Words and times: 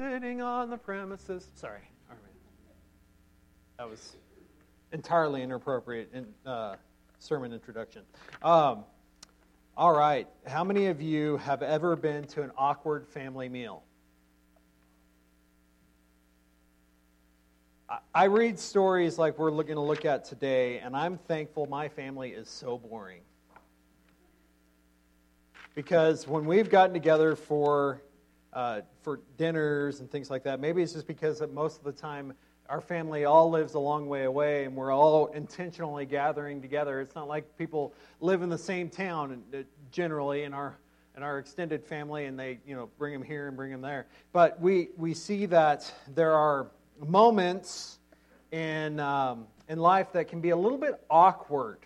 sitting 0.00 0.40
on 0.40 0.70
the 0.70 0.78
premises. 0.78 1.46
Sorry, 1.56 1.82
that 3.76 3.86
was 3.86 4.16
entirely 4.92 5.42
inappropriate 5.42 6.10
in, 6.14 6.26
uh, 6.46 6.76
sermon 7.18 7.52
introduction. 7.52 8.00
Um, 8.42 8.84
all 9.76 9.94
right, 9.94 10.26
how 10.46 10.64
many 10.64 10.86
of 10.86 11.02
you 11.02 11.36
have 11.36 11.60
ever 11.62 11.96
been 11.96 12.24
to 12.28 12.42
an 12.42 12.50
awkward 12.56 13.06
family 13.08 13.50
meal? 13.50 13.82
I 18.14 18.24
read 18.24 18.58
stories 18.58 19.18
like 19.18 19.38
we're 19.38 19.50
going 19.50 19.74
to 19.74 19.80
look 19.80 20.06
at 20.06 20.24
today, 20.24 20.78
and 20.78 20.96
I'm 20.96 21.18
thankful 21.18 21.66
my 21.66 21.90
family 21.90 22.30
is 22.30 22.48
so 22.48 22.78
boring. 22.78 23.20
Because 25.74 26.26
when 26.26 26.46
we've 26.46 26.70
gotten 26.70 26.94
together 26.94 27.36
for, 27.36 28.00
uh, 28.52 28.80
for 29.02 29.20
dinners 29.36 30.00
and 30.00 30.10
things 30.10 30.30
like 30.30 30.42
that, 30.44 30.60
maybe 30.60 30.82
it's 30.82 30.92
just 30.92 31.06
because 31.06 31.42
most 31.52 31.78
of 31.78 31.84
the 31.84 31.92
time 31.92 32.32
our 32.68 32.80
family 32.80 33.24
all 33.24 33.50
lives 33.50 33.74
a 33.74 33.78
long 33.78 34.08
way 34.08 34.24
away 34.24 34.64
and 34.64 34.76
we're 34.76 34.92
all 34.92 35.26
intentionally 35.28 36.06
gathering 36.06 36.62
together. 36.62 37.00
It's 37.00 37.16
not 37.16 37.26
like 37.26 37.56
people 37.58 37.92
live 38.20 38.42
in 38.42 38.48
the 38.48 38.58
same 38.58 38.88
town 38.88 39.42
uh, 39.52 39.58
generally 39.90 40.44
in 40.44 40.54
our 40.54 40.78
in 41.16 41.24
our 41.24 41.38
extended 41.40 41.84
family 41.84 42.26
and 42.26 42.38
they 42.38 42.60
you 42.64 42.76
know 42.76 42.88
bring 42.96 43.12
them 43.12 43.22
here 43.22 43.48
and 43.48 43.56
bring 43.56 43.72
them 43.72 43.80
there. 43.80 44.06
But 44.32 44.60
we 44.60 44.90
we 44.96 45.14
see 45.14 45.46
that 45.46 45.92
there 46.14 46.32
are 46.32 46.70
moments 47.06 47.98
in, 48.52 49.00
um, 49.00 49.46
in 49.68 49.78
life 49.78 50.12
that 50.12 50.28
can 50.28 50.40
be 50.40 50.50
a 50.50 50.56
little 50.56 50.78
bit 50.78 51.00
awkward. 51.10 51.78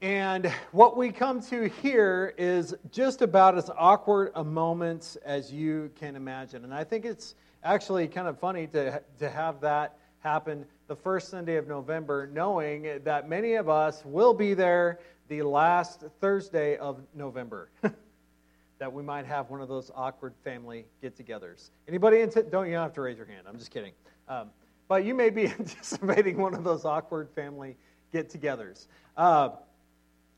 And 0.00 0.46
what 0.70 0.96
we 0.96 1.10
come 1.10 1.40
to 1.42 1.68
here 1.82 2.32
is 2.38 2.72
just 2.92 3.20
about 3.20 3.58
as 3.58 3.68
awkward 3.76 4.30
a 4.36 4.44
moment 4.44 5.16
as 5.24 5.52
you 5.52 5.90
can 5.98 6.14
imagine. 6.14 6.62
And 6.62 6.72
I 6.72 6.84
think 6.84 7.04
it's 7.04 7.34
actually 7.64 8.06
kind 8.06 8.28
of 8.28 8.38
funny 8.38 8.68
to, 8.68 9.02
to 9.18 9.28
have 9.28 9.60
that 9.62 9.98
happen 10.20 10.64
the 10.86 10.94
first 10.94 11.30
Sunday 11.30 11.56
of 11.56 11.66
November, 11.66 12.30
knowing 12.32 13.00
that 13.02 13.28
many 13.28 13.54
of 13.54 13.68
us 13.68 14.04
will 14.04 14.32
be 14.32 14.54
there 14.54 15.00
the 15.26 15.42
last 15.42 16.04
Thursday 16.20 16.76
of 16.76 17.00
November. 17.12 17.68
that 18.78 18.92
we 18.92 19.02
might 19.02 19.26
have 19.26 19.50
one 19.50 19.60
of 19.60 19.66
those 19.66 19.90
awkward 19.96 20.32
family 20.44 20.86
get-togethers. 21.02 21.70
Anybody? 21.88 22.20
Into, 22.20 22.44
don't 22.44 22.68
you 22.68 22.76
have 22.76 22.92
to 22.92 23.00
raise 23.00 23.16
your 23.16 23.26
hand. 23.26 23.48
I'm 23.48 23.58
just 23.58 23.72
kidding. 23.72 23.92
Um, 24.28 24.50
but 24.86 25.04
you 25.04 25.12
may 25.12 25.30
be 25.30 25.46
anticipating 25.58 26.36
one 26.36 26.54
of 26.54 26.62
those 26.62 26.84
awkward 26.84 27.28
family 27.34 27.76
get-togethers. 28.12 28.86
Uh, 29.16 29.50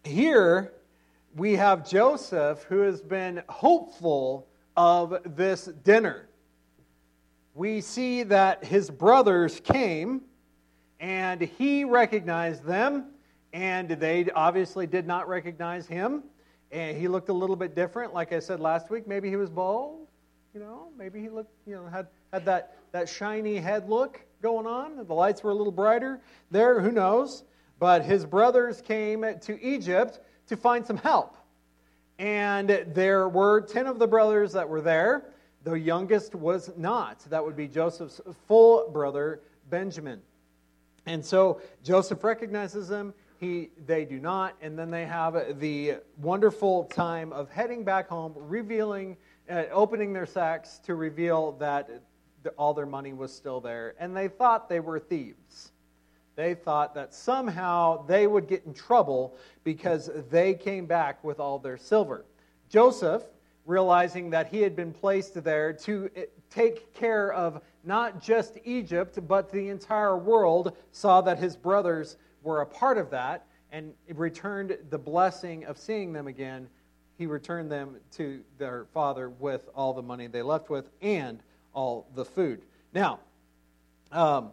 here 0.05 0.73
we 1.37 1.55
have 1.55 1.89
Joseph, 1.89 2.63
who 2.65 2.81
has 2.81 3.01
been 3.03 3.43
hopeful 3.49 4.49
of 4.77 5.19
this 5.37 5.67
dinner. 5.85 6.29
We 7.55 7.81
see 7.81 8.23
that 8.25 8.65
his 8.65 8.91
brothers 8.91 9.61
came, 9.61 10.23
and 10.99 11.41
he 11.41 11.85
recognized 11.85 12.65
them, 12.65 13.11
and 13.53 13.89
they 13.89 14.29
obviously 14.35 14.87
did 14.87 15.07
not 15.07 15.29
recognize 15.29 15.87
him. 15.87 16.25
And 16.73 16.97
he 16.97 17.09
looked 17.09 17.29
a 17.29 17.33
little 17.33 17.57
bit 17.57 17.75
different. 17.75 18.15
Like 18.15 18.33
I 18.33 18.39
said 18.39 18.61
last 18.61 18.91
week, 18.91 19.07
maybe 19.07 19.29
he 19.29 19.37
was 19.37 19.51
bald. 19.51 20.07
You 20.55 20.61
know, 20.61 20.89
maybe 20.97 21.21
he 21.21 21.29
looked, 21.29 21.53
you 21.67 21.75
know, 21.75 21.87
had, 21.87 22.09
had 22.33 22.45
that, 22.45 22.77
that 22.93 23.09
shiny 23.09 23.57
head 23.57 23.89
look 23.89 24.21
going 24.43 24.67
on. 24.67 25.05
The 25.07 25.15
lights 25.15 25.43
were 25.43 25.51
a 25.51 25.55
little 25.55 25.73
brighter 25.73 26.21
there, 26.51 26.81
who 26.81 26.91
knows? 26.91 27.45
But 27.81 28.05
his 28.05 28.25
brothers 28.25 28.81
came 28.81 29.25
to 29.41 29.61
Egypt 29.61 30.21
to 30.47 30.57
find 30.57 30.87
some 30.87 30.99
help. 30.99 31.37
And 32.19 32.85
there 32.89 33.29
were 33.29 33.63
10 33.63 33.87
of 33.87 33.99
the 33.99 34.07
brothers 34.07 34.53
that 34.53 34.69
were 34.69 34.83
there. 34.83 35.33
The 35.65 35.73
youngest 35.73 36.35
was 36.35 36.71
not. 36.77 37.21
That 37.31 37.45
would 37.45 37.57
be 37.57 37.67
Joseph's 37.67 38.21
full 38.47 38.91
brother, 38.91 39.41
Benjamin. 39.71 40.21
And 41.07 41.25
so 41.25 41.63
Joseph 41.83 42.23
recognizes 42.23 42.89
them 42.89 43.15
he, 43.41 43.71
they 43.87 44.05
do 44.05 44.19
not. 44.19 44.55
And 44.61 44.79
then 44.79 44.91
they 44.91 45.07
have 45.07 45.59
the 45.59 45.97
wonderful 46.21 46.85
time 46.85 47.33
of 47.33 47.51
heading 47.51 47.85
back 47.85 48.09
home, 48.09 48.35
revealing, 48.37 49.17
uh, 49.49 49.65
opening 49.73 50.13
their 50.13 50.27
sacks 50.27 50.79
to 50.85 50.95
reveal 50.95 51.53
that 51.53 52.03
all 52.59 52.75
their 52.75 52.85
money 52.85 53.15
was 53.15 53.35
still 53.35 53.61
there. 53.63 53.95
And 53.99 54.15
they 54.15 54.29
thought 54.29 54.69
they 54.69 54.81
were 54.81 54.99
thieves. 54.99 55.73
They 56.37 56.55
thought 56.55 56.95
that 56.95 57.13
somehow 57.13 58.07
they 58.07 58.27
would 58.27 58.47
get 58.47 58.65
in 58.65 58.73
trouble 58.73 59.37
because 59.65 60.11
they 60.31 60.55
came 60.55 60.87
back 60.87 61.23
with 61.23 61.41
all 61.41 61.59
their 61.59 61.77
silver. 61.77 62.25
Joseph, 62.69 63.23
realizing 63.67 64.31
that 64.31 64.49
he 64.49 64.63
had 64.63 64.75
been 64.75 64.93
placed 64.93 65.43
there 65.45 65.73
to 65.73 66.11
uh, 66.17 66.21
take 66.51 66.95
care 66.95 67.33
of 67.33 67.63
not 67.85 68.23
just 68.23 68.59
Egypt, 68.65 69.19
but 69.29 69.51
the 69.51 69.69
entire 69.69 70.17
world, 70.17 70.77
saw 70.93 71.21
that 71.21 71.39
his 71.39 71.57
brothers 71.57 72.17
were 72.43 72.61
a 72.61 72.67
part 72.67 72.99
of 72.99 73.11
that 73.11 73.47
and 73.73 73.93
returned 74.15 74.77
the 74.91 74.99
blessing 74.99 75.65
of 75.65 75.79
seeing 75.79 76.13
them 76.13 76.27
again. 76.27 76.69
He 77.19 77.27
returned 77.27 77.71
them 77.71 77.97
to 78.13 78.41
their 78.59 78.87
father 78.93 79.31
with 79.31 79.69
all 79.75 79.93
the 79.93 80.03
money 80.03 80.27
they 80.27 80.43
left 80.43 80.71
with 80.71 80.89
and 81.03 81.43
all 81.73 82.09
the 82.15 82.25
food. 82.25 82.63
Now, 82.93 83.21
um, 84.11 84.51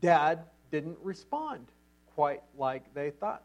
dad 0.00 0.44
didn't 0.70 0.98
respond 1.02 1.66
quite 2.14 2.42
like 2.56 2.92
they 2.94 3.10
thought 3.10 3.42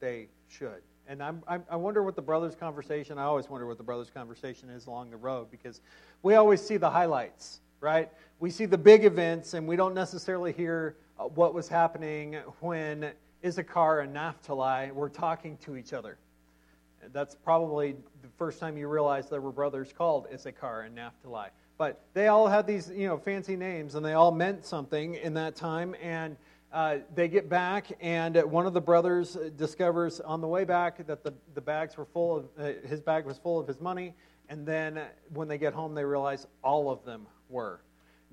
they 0.00 0.28
should. 0.48 0.82
And 1.06 1.22
I'm, 1.22 1.42
I'm, 1.46 1.64
i 1.70 1.76
wonder 1.76 2.02
what 2.02 2.16
the 2.16 2.22
brothers' 2.22 2.54
conversation, 2.54 3.18
I 3.18 3.24
always 3.24 3.48
wonder 3.48 3.66
what 3.66 3.76
the 3.76 3.84
brothers' 3.84 4.10
conversation 4.10 4.70
is 4.70 4.86
along 4.86 5.10
the 5.10 5.16
road 5.16 5.50
because 5.50 5.80
we 6.22 6.34
always 6.34 6.64
see 6.64 6.76
the 6.76 6.88
highlights, 6.88 7.60
right? 7.80 8.08
We 8.40 8.50
see 8.50 8.64
the 8.64 8.78
big 8.78 9.04
events 9.04 9.54
and 9.54 9.66
we 9.66 9.76
don't 9.76 9.94
necessarily 9.94 10.52
hear 10.52 10.96
uh, 11.18 11.24
what 11.24 11.52
was 11.52 11.68
happening 11.68 12.36
when 12.60 13.12
Issachar 13.44 14.00
and 14.00 14.12
Naphtali 14.14 14.90
were 14.92 15.10
talking 15.10 15.58
to 15.58 15.76
each 15.76 15.92
other. 15.92 16.16
That's 17.12 17.34
probably 17.34 17.96
the 18.22 18.28
first 18.38 18.58
time 18.58 18.78
you 18.78 18.88
realized 18.88 19.30
there 19.30 19.42
were 19.42 19.52
brothers 19.52 19.92
called 19.96 20.26
Issachar 20.32 20.82
and 20.82 20.94
Naphtali. 20.94 21.48
But 21.76 22.00
they 22.14 22.28
all 22.28 22.46
had 22.46 22.66
these, 22.66 22.90
you 22.90 23.08
know, 23.08 23.18
fancy 23.18 23.56
names, 23.56 23.94
and 23.94 24.06
they 24.06 24.12
all 24.12 24.30
meant 24.30 24.64
something 24.64 25.16
in 25.16 25.34
that 25.34 25.56
time. 25.56 25.94
And 26.00 26.36
uh, 26.74 26.98
they 27.14 27.28
get 27.28 27.48
back, 27.48 27.86
and 28.00 28.36
one 28.50 28.66
of 28.66 28.74
the 28.74 28.80
brothers 28.80 29.38
discovers 29.56 30.18
on 30.18 30.40
the 30.40 30.48
way 30.48 30.64
back 30.64 31.06
that 31.06 31.22
the, 31.22 31.32
the 31.54 31.60
bags 31.60 31.96
were 31.96 32.04
full 32.04 32.36
of 32.36 32.46
uh, 32.58 32.72
his 32.84 33.00
bag 33.00 33.24
was 33.24 33.38
full 33.38 33.60
of 33.60 33.68
his 33.68 33.80
money. 33.80 34.12
And 34.48 34.66
then 34.66 35.00
when 35.32 35.46
they 35.46 35.56
get 35.56 35.72
home, 35.72 35.94
they 35.94 36.04
realize 36.04 36.48
all 36.64 36.90
of 36.90 37.04
them 37.04 37.28
were. 37.48 37.80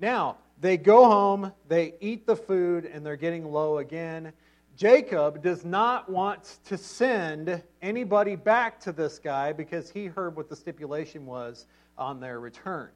Now 0.00 0.38
they 0.60 0.76
go 0.76 1.04
home, 1.04 1.52
they 1.68 1.94
eat 2.00 2.26
the 2.26 2.34
food, 2.34 2.84
and 2.84 3.06
they're 3.06 3.16
getting 3.16 3.44
low 3.44 3.78
again. 3.78 4.32
Jacob 4.76 5.40
does 5.40 5.64
not 5.64 6.10
want 6.10 6.58
to 6.64 6.76
send 6.76 7.62
anybody 7.80 8.34
back 8.34 8.80
to 8.80 8.90
this 8.90 9.20
guy 9.20 9.52
because 9.52 9.88
he 9.88 10.06
heard 10.06 10.34
what 10.34 10.48
the 10.48 10.56
stipulation 10.56 11.26
was 11.26 11.66
on 11.96 12.18
their 12.18 12.40
return 12.40 12.90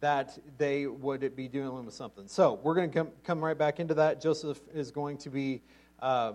that 0.00 0.38
they 0.58 0.86
would 0.86 1.36
be 1.36 1.46
dealing 1.46 1.84
with 1.84 1.94
something. 1.94 2.26
So 2.26 2.58
we're 2.62 2.74
going 2.74 2.90
to 2.90 2.98
come, 2.98 3.08
come 3.24 3.44
right 3.44 3.56
back 3.56 3.80
into 3.80 3.94
that. 3.94 4.20
Joseph 4.20 4.60
is 4.74 4.90
going 4.90 5.18
to 5.18 5.30
be 5.30 5.62
uh, 6.00 6.32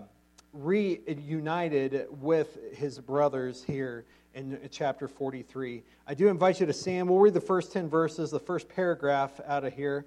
reunited 0.52 2.06
with 2.10 2.58
his 2.74 2.98
brothers 2.98 3.64
here 3.64 4.04
in 4.34 4.58
chapter 4.70 5.08
43. 5.08 5.82
I 6.06 6.14
do 6.14 6.28
invite 6.28 6.60
you 6.60 6.66
to 6.66 6.72
stand. 6.72 7.08
We'll 7.08 7.18
read 7.18 7.34
the 7.34 7.40
first 7.40 7.72
10 7.72 7.88
verses, 7.88 8.30
the 8.30 8.38
first 8.38 8.68
paragraph 8.68 9.40
out 9.46 9.64
of 9.64 9.72
here. 9.72 10.06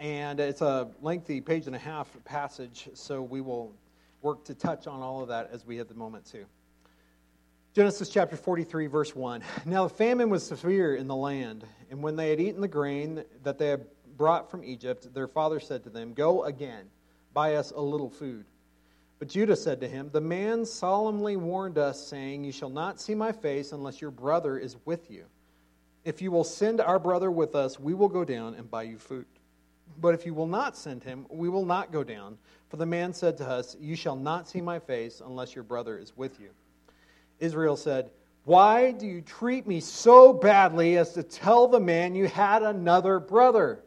And 0.00 0.40
it's 0.40 0.60
a 0.60 0.88
lengthy 1.00 1.40
page 1.40 1.66
and 1.66 1.76
a 1.76 1.78
half 1.78 2.10
passage, 2.24 2.88
so 2.94 3.22
we 3.22 3.40
will 3.40 3.72
work 4.20 4.44
to 4.44 4.54
touch 4.54 4.86
on 4.86 5.00
all 5.00 5.22
of 5.22 5.28
that 5.28 5.50
as 5.52 5.64
we 5.64 5.76
have 5.76 5.88
the 5.88 5.94
moment 5.94 6.26
to. 6.32 6.44
Genesis 7.76 8.08
chapter 8.08 8.38
43, 8.38 8.86
verse 8.86 9.14
1. 9.14 9.42
Now 9.66 9.86
the 9.86 9.92
famine 9.92 10.30
was 10.30 10.42
severe 10.42 10.96
in 10.96 11.06
the 11.06 11.14
land, 11.14 11.62
and 11.90 12.02
when 12.02 12.16
they 12.16 12.30
had 12.30 12.40
eaten 12.40 12.62
the 12.62 12.68
grain 12.68 13.22
that 13.42 13.58
they 13.58 13.68
had 13.68 13.84
brought 14.16 14.50
from 14.50 14.64
Egypt, 14.64 15.12
their 15.12 15.28
father 15.28 15.60
said 15.60 15.84
to 15.84 15.90
them, 15.90 16.14
Go 16.14 16.44
again, 16.44 16.86
buy 17.34 17.56
us 17.56 17.72
a 17.72 17.80
little 17.82 18.08
food. 18.08 18.46
But 19.18 19.28
Judah 19.28 19.56
said 19.56 19.78
to 19.80 19.88
him, 19.88 20.08
The 20.10 20.22
man 20.22 20.64
solemnly 20.64 21.36
warned 21.36 21.76
us, 21.76 22.02
saying, 22.02 22.44
You 22.44 22.50
shall 22.52 22.70
not 22.70 22.98
see 22.98 23.14
my 23.14 23.30
face 23.30 23.72
unless 23.72 24.00
your 24.00 24.10
brother 24.10 24.56
is 24.56 24.78
with 24.86 25.10
you. 25.10 25.26
If 26.02 26.22
you 26.22 26.30
will 26.30 26.44
send 26.44 26.80
our 26.80 26.98
brother 26.98 27.30
with 27.30 27.54
us, 27.54 27.78
we 27.78 27.92
will 27.92 28.08
go 28.08 28.24
down 28.24 28.54
and 28.54 28.70
buy 28.70 28.84
you 28.84 28.96
food. 28.96 29.26
But 30.00 30.14
if 30.14 30.24
you 30.24 30.32
will 30.32 30.46
not 30.46 30.78
send 30.78 31.04
him, 31.04 31.26
we 31.28 31.50
will 31.50 31.66
not 31.66 31.92
go 31.92 32.02
down. 32.02 32.38
For 32.70 32.78
the 32.78 32.86
man 32.86 33.12
said 33.12 33.36
to 33.36 33.46
us, 33.46 33.76
You 33.78 33.96
shall 33.96 34.16
not 34.16 34.48
see 34.48 34.62
my 34.62 34.78
face 34.78 35.20
unless 35.22 35.54
your 35.54 35.64
brother 35.64 35.98
is 35.98 36.16
with 36.16 36.40
you. 36.40 36.48
Israel 37.40 37.76
said, 37.76 38.10
Why 38.44 38.92
do 38.92 39.06
you 39.06 39.20
treat 39.20 39.66
me 39.66 39.80
so 39.80 40.32
badly 40.32 40.96
as 40.96 41.12
to 41.14 41.22
tell 41.22 41.68
the 41.68 41.80
man 41.80 42.14
you 42.14 42.28
had 42.28 42.62
another 42.62 43.18
brother? 43.20 43.82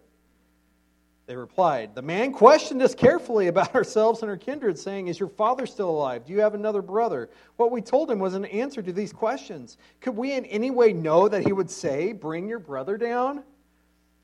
They 1.29 1.35
replied, 1.35 1.93
The 1.93 2.01
man 2.01 2.31
questioned 2.31 2.81
us 2.81 2.95
carefully 2.95 3.47
about 3.47 3.75
ourselves 3.75 4.21
and 4.21 4.31
our 4.31 4.37
kindred, 4.37 4.79
saying, 4.79 5.07
Is 5.07 5.19
your 5.19 5.29
father 5.29 5.67
still 5.67 5.91
alive? 5.91 6.25
Do 6.25 6.33
you 6.33 6.39
have 6.41 6.55
another 6.55 6.81
brother? 6.81 7.29
What 7.57 7.71
we 7.71 7.81
told 7.81 8.09
him 8.09 8.17
was 8.17 8.33
an 8.33 8.45
answer 8.45 8.81
to 8.81 8.91
these 8.91 9.13
questions. 9.13 9.77
Could 10.01 10.17
we 10.17 10.33
in 10.33 10.45
any 10.45 10.71
way 10.71 10.91
know 10.91 11.27
that 11.29 11.45
he 11.45 11.53
would 11.53 11.69
say, 11.69 12.13
Bring 12.13 12.47
your 12.47 12.57
brother 12.57 12.97
down? 12.97 13.43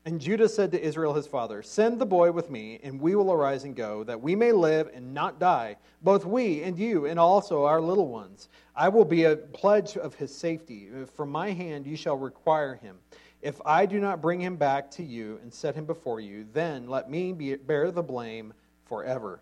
And 0.06 0.20
Judah 0.20 0.48
said 0.48 0.70
to 0.70 0.80
Israel 0.80 1.14
his 1.14 1.26
father, 1.26 1.64
Send 1.64 2.00
the 2.00 2.06
boy 2.06 2.30
with 2.30 2.48
me, 2.48 2.78
and 2.84 3.00
we 3.00 3.16
will 3.16 3.32
arise 3.32 3.64
and 3.64 3.74
go, 3.74 4.04
that 4.04 4.22
we 4.22 4.36
may 4.36 4.52
live 4.52 4.88
and 4.94 5.12
not 5.12 5.40
die, 5.40 5.78
both 6.00 6.24
we 6.24 6.62
and 6.62 6.78
you, 6.78 7.06
and 7.06 7.18
also 7.18 7.64
our 7.64 7.80
little 7.80 8.06
ones. 8.06 8.48
I 8.76 8.88
will 8.88 9.04
be 9.04 9.24
a 9.24 9.34
pledge 9.34 9.96
of 9.96 10.14
his 10.14 10.32
safety. 10.32 10.88
From 11.16 11.32
my 11.32 11.50
hand 11.50 11.88
you 11.88 11.96
shall 11.96 12.16
require 12.16 12.76
him. 12.76 12.98
If 13.42 13.60
I 13.66 13.84
do 13.84 13.98
not 13.98 14.22
bring 14.22 14.40
him 14.40 14.54
back 14.54 14.92
to 14.92 15.02
you 15.02 15.40
and 15.42 15.52
set 15.52 15.74
him 15.74 15.86
before 15.86 16.20
you, 16.20 16.46
then 16.52 16.86
let 16.86 17.10
me 17.10 17.32
be, 17.32 17.56
bear 17.56 17.90
the 17.90 18.00
blame 18.00 18.54
forever. 18.84 19.40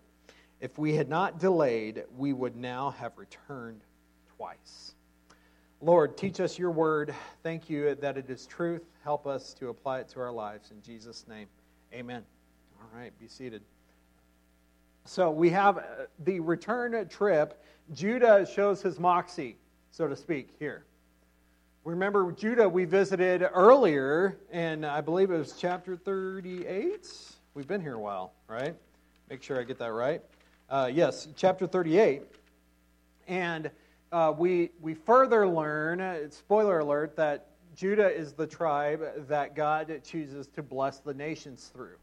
If 0.63 0.79
we 0.79 0.95
had 0.95 1.11
not 1.11 1.39
delayed, 1.39 2.05
we 2.17 2.33
would 2.33 2.57
now 2.57 2.89
have 2.93 3.19
returned 3.19 3.83
twice. 4.39 4.94
Lord, 5.85 6.17
teach 6.17 6.41
us 6.41 6.59
your 6.59 6.71
word. 6.71 7.15
Thank 7.43 7.69
you 7.69 7.95
that 7.97 8.17
it 8.17 8.31
is 8.31 8.47
truth. 8.47 8.81
Help 9.03 9.27
us 9.27 9.53
to 9.53 9.69
apply 9.69 9.99
it 9.99 10.09
to 10.09 10.21
our 10.21 10.33
lives. 10.33 10.71
In 10.71 10.81
Jesus' 10.81 11.27
name, 11.29 11.47
amen. 11.93 12.23
All 12.81 12.99
right, 12.99 13.13
be 13.21 13.29
seated. 13.29 13.61
So 15.05 15.31
we 15.31 15.51
have 15.51 15.77
uh, 15.77 15.83
the 16.21 16.41
return 16.41 17.07
trip. 17.11 17.63
Judah 17.93 18.47
shows 18.51 18.81
his 18.81 18.99
moxie, 18.99 19.59
so 19.91 20.09
to 20.09 20.17
speak, 20.17 20.55
here. 20.59 20.87
Remember, 21.85 22.33
Judah 22.33 22.67
we 22.67 22.87
visited 22.87 23.47
earlier, 23.53 24.39
and 24.51 24.87
I 24.87 25.03
believe 25.03 25.31
it 25.31 25.37
was 25.37 25.53
chapter 25.53 25.97
38. 25.99 27.11
We've 27.53 27.69
been 27.69 27.83
here 27.83 27.97
a 27.97 28.01
while, 28.01 28.33
right? 28.49 28.75
Make 29.29 29.43
sure 29.43 29.61
I 29.61 29.65
get 29.65 29.79
that 29.81 29.93
right. 29.93 30.23
Uh, 30.71 30.91
yes, 30.91 31.29
chapter 31.37 31.67
38. 31.67 32.23
And 33.29 33.71
uh, 34.15 34.31
we, 34.31 34.71
we 34.81 34.95
further 34.95 35.45
learn, 35.49 36.01
uh, 36.01 36.31
spoiler 36.31 36.79
alert, 36.79 37.17
that 37.17 37.49
Judah 37.75 38.09
is 38.09 38.33
the 38.33 38.47
tribe 38.47 39.27
that 39.27 39.57
God 39.57 40.01
chooses 40.05 40.47
to 40.55 40.63
bless 40.63 41.01
the 41.01 41.13
nations 41.13 41.73
through. 41.75 41.97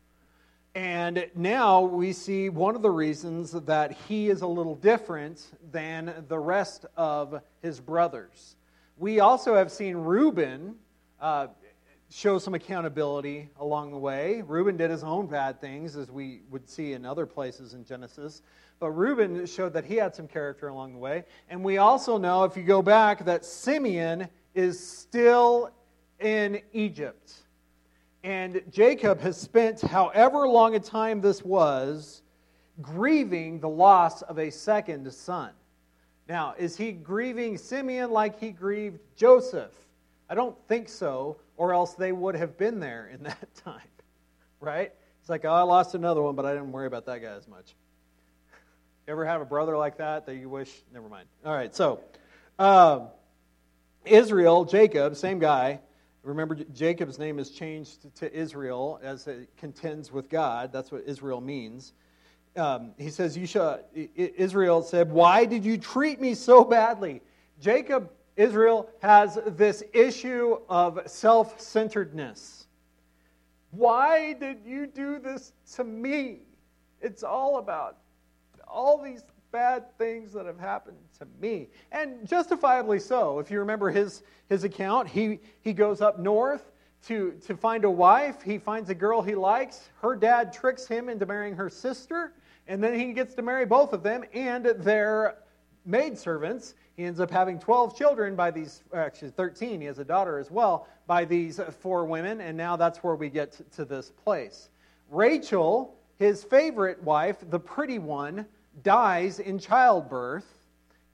And 0.76 1.26
now 1.36 1.80
we 1.80 2.12
see 2.12 2.50
one 2.50 2.76
of 2.76 2.82
the 2.82 2.90
reasons 2.90 3.54
that 3.54 3.94
he 4.10 4.30
is 4.30 4.42
a 4.42 4.48
little 4.48 4.76
different 4.76 5.42
than 5.72 6.26
the 6.28 6.38
rest 6.38 6.86
of 6.98 7.42
his 7.62 7.80
brothers. 7.80 8.58
We 8.98 9.22
also 9.22 9.56
have 9.56 9.72
seen 9.72 9.96
Reuben 9.96 10.76
uh, 11.22 11.48
show 12.12 12.38
some 12.38 12.54
accountability 12.54 13.50
along 13.58 13.92
the 13.92 13.98
way. 13.98 14.44
Reuben 14.46 14.76
did 14.76 14.92
his 14.92 15.04
own 15.04 15.28
bad 15.28 15.62
things, 15.62 15.96
as 15.96 16.12
we 16.12 16.42
would 16.50 16.70
see 16.70 16.92
in 16.92 17.06
other 17.06 17.26
places 17.26 17.74
in 17.74 17.86
Genesis. 17.86 18.42
But 18.80 18.92
Reuben 18.92 19.46
showed 19.46 19.74
that 19.74 19.86
he 19.86 19.96
had 19.96 20.14
some 20.14 20.28
character 20.28 20.68
along 20.68 20.94
the 20.94 21.00
way. 21.00 21.24
And 21.50 21.64
we 21.64 21.78
also 21.78 22.18
know, 22.18 22.44
if 22.44 22.58
you 22.58 22.64
go 22.64 22.82
back, 22.82 23.24
that 23.26 23.46
Simeon 23.46 24.28
is 24.54 24.86
still 24.86 25.72
in 26.20 26.62
Egypt. 26.74 27.34
And 28.24 28.62
Jacob 28.70 29.22
has 29.22 29.40
spent 29.40 29.82
however 29.82 30.48
long 30.48 30.76
a 30.76 30.80
time 30.80 31.22
this 31.22 31.44
was 31.44 32.24
grieving 32.82 33.60
the 33.60 33.70
loss 33.70 34.22
of 34.24 34.38
a 34.38 34.50
second 34.50 35.12
son. 35.14 35.52
Now, 36.28 36.56
is 36.58 36.76
he 36.76 36.92
grieving 36.92 37.58
Simeon 37.58 38.12
like 38.12 38.40
he 38.40 38.52
grieved 38.52 39.00
Joseph? 39.16 39.74
I 40.30 40.36
don't 40.36 40.56
think 40.68 40.88
so, 40.88 41.38
or 41.62 41.76
else 41.76 41.94
they 41.94 42.12
would 42.12 42.34
have 42.34 42.58
been 42.58 42.80
there 42.80 43.08
in 43.14 43.22
that 43.24 43.54
time, 43.64 43.82
right? 44.60 44.92
It's 45.20 45.30
like, 45.30 45.46
oh, 45.46 45.52
I 45.52 45.62
lost 45.62 45.94
another 45.94 46.20
one, 46.20 46.34
but 46.34 46.44
I 46.44 46.54
didn't 46.54 46.72
worry 46.72 46.88
about 46.88 47.06
that 47.06 47.22
guy 47.22 47.36
as 47.36 47.48
much. 47.48 47.76
Ever 49.08 49.24
have 49.26 49.42
a 49.42 49.46
brother 49.46 49.78
like 49.78 49.98
that 49.98 50.26
that 50.26 50.38
you 50.38 50.50
wish? 50.50 50.72
Never 50.92 51.08
mind. 51.08 51.28
All 51.46 51.54
right, 51.54 51.74
so 51.76 52.00
uh, 52.58 53.02
Israel, 54.06 54.66
Jacob, 54.66 55.16
same 55.16 55.38
guy. 55.38 55.82
Remember, 56.24 56.56
Jacob's 56.56 57.20
name 57.20 57.38
is 57.38 57.52
changed 57.52 58.16
to 58.16 58.34
Israel 58.34 59.00
as 59.04 59.28
it 59.28 59.48
contends 59.58 60.12
with 60.12 60.30
God. 60.30 60.74
That's 60.74 60.92
what 60.92 61.04
Israel 61.06 61.42
means. 61.42 61.94
Um, 62.56 62.94
he 62.98 63.12
says, 63.12 63.38
"You 63.38 63.46
shall." 63.46 63.82
Israel 63.94 64.82
said, 64.82 65.12
"Why 65.12 65.46
did 65.46 65.64
you 65.64 65.78
treat 65.78 66.20
me 66.20 66.34
so 66.34 66.64
badly?" 66.64 67.22
Jacob, 67.60 68.10
Israel 68.36 68.90
has 69.02 69.38
this 69.46 69.84
issue 69.94 70.58
of 70.70 71.00
self-centeredness. 71.06 72.68
Why 73.72 74.34
did 74.34 74.60
you 74.66 74.88
do 74.88 75.20
this 75.20 75.54
to 75.76 75.84
me? 75.84 76.40
It's 77.02 77.24
all 77.24 77.58
about 77.58 77.98
all 78.68 79.02
these 79.02 79.24
bad 79.52 79.98
things 79.98 80.32
that 80.34 80.46
have 80.46 80.60
happened 80.60 80.98
to 81.20 81.28
me. 81.42 81.68
And 81.92 82.26
justifiably 82.28 83.00
so. 83.00 83.40
If 83.40 83.52
you 83.52 83.60
remember 83.60 83.90
his, 83.90 84.24
his 84.50 84.64
account, 84.64 85.08
he, 85.08 85.40
he 85.62 85.74
goes 85.74 86.02
up 86.02 86.20
north 86.20 86.72
to, 87.08 87.34
to 87.46 87.58
find 87.58 87.84
a 87.84 87.90
wife. 87.90 88.42
He 88.42 88.58
finds 88.58 88.90
a 88.90 88.96
girl 88.96 89.22
he 89.22 89.36
likes. 89.36 89.90
Her 90.02 90.16
dad 90.16 90.54
tricks 90.54 90.88
him 90.88 91.10
into 91.10 91.26
marrying 91.26 91.56
her 91.56 91.70
sister. 91.70 92.34
And 92.68 92.82
then 92.82 92.98
he 92.98 93.12
gets 93.12 93.36
to 93.36 93.42
marry 93.42 93.66
both 93.66 93.92
of 93.92 94.04
them 94.04 94.24
and 94.34 94.66
their 94.66 95.40
maidservants. 95.86 96.76
He 97.02 97.08
ends 97.08 97.20
up 97.20 97.32
having 97.32 97.58
12 97.58 97.98
children 97.98 98.36
by 98.36 98.52
these, 98.52 98.84
actually 98.94 99.32
13. 99.32 99.82
He 99.82 99.88
has 99.88 99.98
a 99.98 100.06
daughter 100.06 100.38
as 100.38 100.52
well 100.52 100.88
by 101.08 101.26
these 101.26 101.60
four 101.80 102.06
women. 102.06 102.42
And 102.42 102.56
now 102.56 102.76
that's 102.76 103.00
where 103.00 103.16
we 103.16 103.28
get 103.28 103.54
to, 103.54 103.64
to 103.78 103.86
this 103.86 104.12
place. 104.24 104.70
Rachel, 105.10 105.96
his 106.20 106.44
favorite 106.44 107.02
wife, 107.02 107.38
the 107.50 107.60
pretty 107.60 107.98
one, 107.98 108.46
dies 108.84 109.40
in 109.40 109.58
childbirth, 109.58 110.46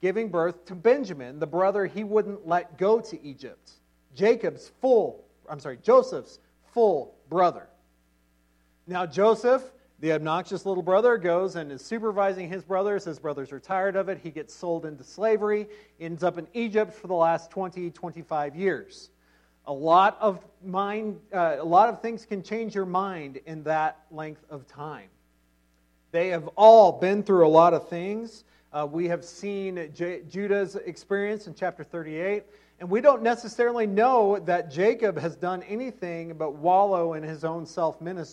giving 0.01 0.27
birth 0.27 0.65
to 0.65 0.75
Benjamin, 0.75 1.39
the 1.39 1.47
brother 1.47 1.85
he 1.85 2.03
wouldn't 2.03 2.45
let 2.45 2.77
go 2.77 2.99
to 2.99 3.23
Egypt. 3.23 3.71
Jacob's 4.13 4.73
full, 4.81 5.23
I'm 5.49 5.61
sorry, 5.61 5.77
Joseph's 5.81 6.39
full 6.73 7.15
brother. 7.29 7.69
Now, 8.87 9.05
Joseph, 9.05 9.63
the 9.99 10.11
obnoxious 10.11 10.65
little 10.65 10.83
brother, 10.83 11.17
goes 11.17 11.55
and 11.55 11.71
is 11.71 11.83
supervising 11.83 12.49
his 12.49 12.63
brothers. 12.63 13.05
His 13.05 13.19
brothers 13.19 13.51
are 13.51 13.59
tired 13.59 13.95
of 13.95 14.09
it. 14.09 14.19
He 14.21 14.29
gets 14.29 14.53
sold 14.53 14.85
into 14.85 15.03
slavery, 15.03 15.67
ends 15.99 16.23
up 16.23 16.37
in 16.37 16.47
Egypt 16.53 16.93
for 16.93 17.07
the 17.07 17.15
last 17.15 17.49
20, 17.49 17.89
25 17.89 18.55
years. 18.55 19.09
A 19.65 19.73
lot 19.73 20.17
of 20.21 20.39
mind, 20.63 21.19
uh, 21.33 21.57
a 21.59 21.65
lot 21.65 21.89
of 21.89 22.01
things 22.01 22.25
can 22.25 22.43
change 22.43 22.75
your 22.75 22.85
mind 22.85 23.39
in 23.45 23.63
that 23.63 24.05
length 24.11 24.45
of 24.49 24.67
time. 24.67 25.09
They 26.11 26.29
have 26.29 26.47
all 26.55 26.93
been 26.93 27.23
through 27.23 27.45
a 27.45 27.49
lot 27.49 27.73
of 27.73 27.89
things. 27.89 28.43
Uh, 28.71 28.87
we 28.89 29.07
have 29.07 29.25
seen 29.25 29.91
J- 29.93 30.21
Judah's 30.29 30.75
experience 30.75 31.47
in 31.47 31.53
chapter 31.53 31.83
38, 31.83 32.43
and 32.79 32.89
we 32.89 33.01
don't 33.01 33.23
necessarily 33.23 33.87
know 33.87 34.39
that 34.39 34.71
Jacob 34.71 35.17
has 35.17 35.35
done 35.35 35.63
anything 35.63 36.35
but 36.35 36.53
wallow 36.53 37.13
in 37.13 37.23
his 37.23 37.43
own 37.43 37.65
self 37.65 37.97
uh, 38.01 38.23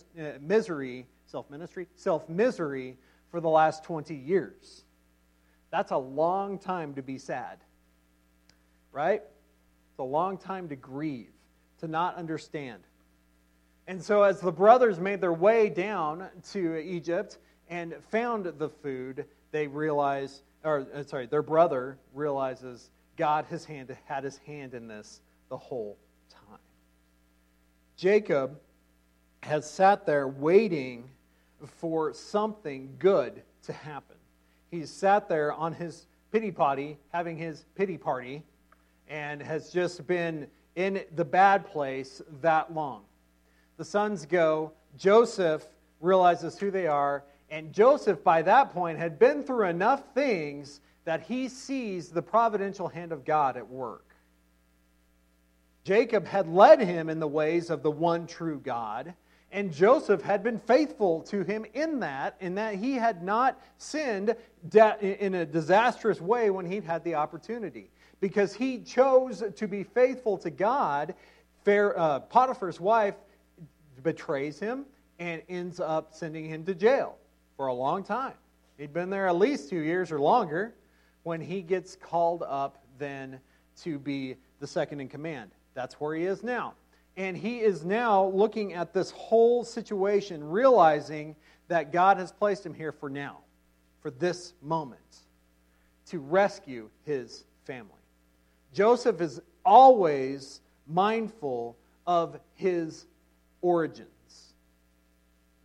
misery, 0.41 1.07
self 1.35 1.51
ministry, 1.51 1.89
self 1.97 2.29
misery 2.29 2.97
for 3.33 3.41
the 3.41 3.49
last 3.49 3.83
20 3.83 4.15
years. 4.15 4.85
That's 5.73 5.91
a 5.91 5.97
long 5.97 6.61
time 6.61 6.95
to 6.95 7.03
be 7.03 7.19
sad, 7.19 7.59
right? 8.93 9.21
It's 9.91 9.99
a 9.99 10.05
long 10.05 10.39
time 10.39 10.69
to 10.69 10.77
grieve, 10.77 11.33
to 11.81 11.89
not 11.89 12.15
understand. 12.15 12.85
And 13.89 14.01
so, 14.01 14.23
as 14.23 14.41
the 14.41 14.53
brothers 14.53 15.01
made 15.01 15.21
their 15.21 15.33
way 15.33 15.71
down 15.71 16.29
to 16.53 16.79
Egypt, 16.79 17.39
and 17.69 17.97
found 18.13 18.45
the 18.45 18.69
food, 18.69 19.27
they 19.51 19.67
realize, 19.67 20.45
or 20.63 20.87
uh, 20.95 21.03
sorry, 21.03 21.27
their 21.27 21.43
brother 21.43 21.99
realizes 22.13 22.91
God 23.17 23.45
has 23.51 23.65
hand, 23.65 23.97
had 24.05 24.23
his 24.23 24.39
hand 24.39 24.73
in 24.73 24.87
this 24.87 25.21
the 25.49 25.57
whole 25.57 25.99
time. 26.31 26.61
Jacob 27.97 28.61
has 29.43 29.69
sat 29.69 30.07
there 30.07 30.29
waiting 30.29 31.11
for 31.65 32.13
something 32.13 32.95
good 32.99 33.43
to 33.65 33.73
happen. 33.73 34.17
He's 34.71 34.91
sat 34.91 35.29
there 35.29 35.53
on 35.53 35.73
his 35.73 36.07
pity 36.33 36.51
potty, 36.51 36.99
having 37.13 37.37
his 37.37 37.65
pity 37.75 37.97
party, 37.97 38.43
and 39.09 39.41
has 39.43 39.71
just 39.71 40.07
been 40.07 40.49
in 40.77 41.05
the 41.15 41.25
bad 41.25 41.67
place 41.67 42.21
that 42.43 42.75
long. 42.75 43.03
The 43.77 43.85
sons 43.85 44.27
go, 44.27 44.73
Joseph 44.99 45.65
realizes 46.01 46.59
who 46.59 46.71
they 46.71 46.87
are, 46.87 47.25
and 47.51 47.73
Joseph, 47.73 48.25
by 48.25 48.43
that 48.43 48.71
point, 48.73 48.99
had 48.99 49.19
been 49.19 49.43
through 49.43 49.69
enough 49.69 50.13
things 50.15 50.81
that 51.05 51.23
he 51.23 51.49
sees 51.49 52.09
the 52.09 52.23
providential 52.23 52.89
hand 52.89 53.13
of 53.13 53.25
God 53.25 53.57
at 53.57 53.69
work. 53.69 54.05
Jacob 55.85 56.27
had 56.27 56.49
led 56.49 56.81
him 56.81 57.11
in 57.11 57.21
the 57.21 57.29
ways 57.29 57.69
of 57.69 57.83
the 57.83 57.91
one 57.91 58.27
true 58.27 58.59
God, 58.59 59.15
and 59.55 59.73
Joseph 59.73 60.21
had 60.21 60.43
been 60.43 60.59
faithful 60.59 61.23
to 61.23 61.45
him 61.45 61.65
in 61.75 62.01
that, 62.01 62.37
in 62.41 62.57
that 62.57 62.75
he 62.75 62.95
had 62.95 63.23
not 63.23 63.63
sinned 63.79 64.35
in 65.01 65.35
a 65.37 65.47
disastrous 65.47 66.21
way 66.21 66.51
when 66.51 66.67
he'd 66.67 66.83
had 66.83 67.05
the 67.05 67.15
opportunity. 67.15 67.89
Because 68.21 68.53
he 68.53 68.81
chose 68.81 69.45
to 69.55 69.69
be 69.69 69.85
faithful 69.85 70.37
to 70.39 70.51
God, 70.51 71.15
uh, 71.67 72.21
Potiphar's 72.21 72.81
wife 72.81 73.15
betrays 74.03 74.59
him 74.59 74.87
and 75.21 75.41
ends 75.49 75.79
up 75.79 76.13
sending 76.13 76.47
him 76.47 76.65
to 76.65 76.75
jail 76.75 77.17
for 77.57 77.69
a 77.69 77.75
long 77.75 78.03
time. 78.03 78.35
He'd 78.77 78.93
been 78.93 79.09
there 79.09 79.29
at 79.29 79.37
least 79.37 79.71
two 79.71 79.81
years 79.81 80.11
or 80.11 80.19
longer 80.19 80.75
when 81.23 81.41
he 81.41 81.63
gets 81.63 81.95
called 81.95 82.43
up 82.43 82.85
then 82.99 83.39
to 83.83 84.01
be 84.01 84.35
the 84.59 84.67
second 84.67 85.01
in 85.01 85.09
command. 85.09 85.53
That's 85.75 85.95
where 86.01 86.17
he 86.17 86.25
is 86.25 86.43
now. 86.43 86.75
And 87.17 87.37
he 87.37 87.61
is 87.61 87.85
now 87.85 88.27
looking 88.27 88.75
at 88.75 88.93
this 88.93 89.11
whole 89.13 89.65
situation, 89.65 90.43
realizing 90.43 91.37
that 91.69 91.93
God 91.93 92.17
has 92.17 92.33
placed 92.33 92.67
him 92.67 92.75
here 92.75 92.93
for 92.93 93.09
now, 93.09 93.39
for 94.01 94.11
this 94.11 94.55
moment, 94.61 95.01
to 96.07 96.19
rescue 96.19 96.91
his 97.05 97.45
family. 97.65 97.91
Joseph 98.73 99.21
is 99.21 99.41
always 99.65 100.61
mindful 100.87 101.77
of 102.07 102.39
his 102.55 103.07
origins, 103.63 104.09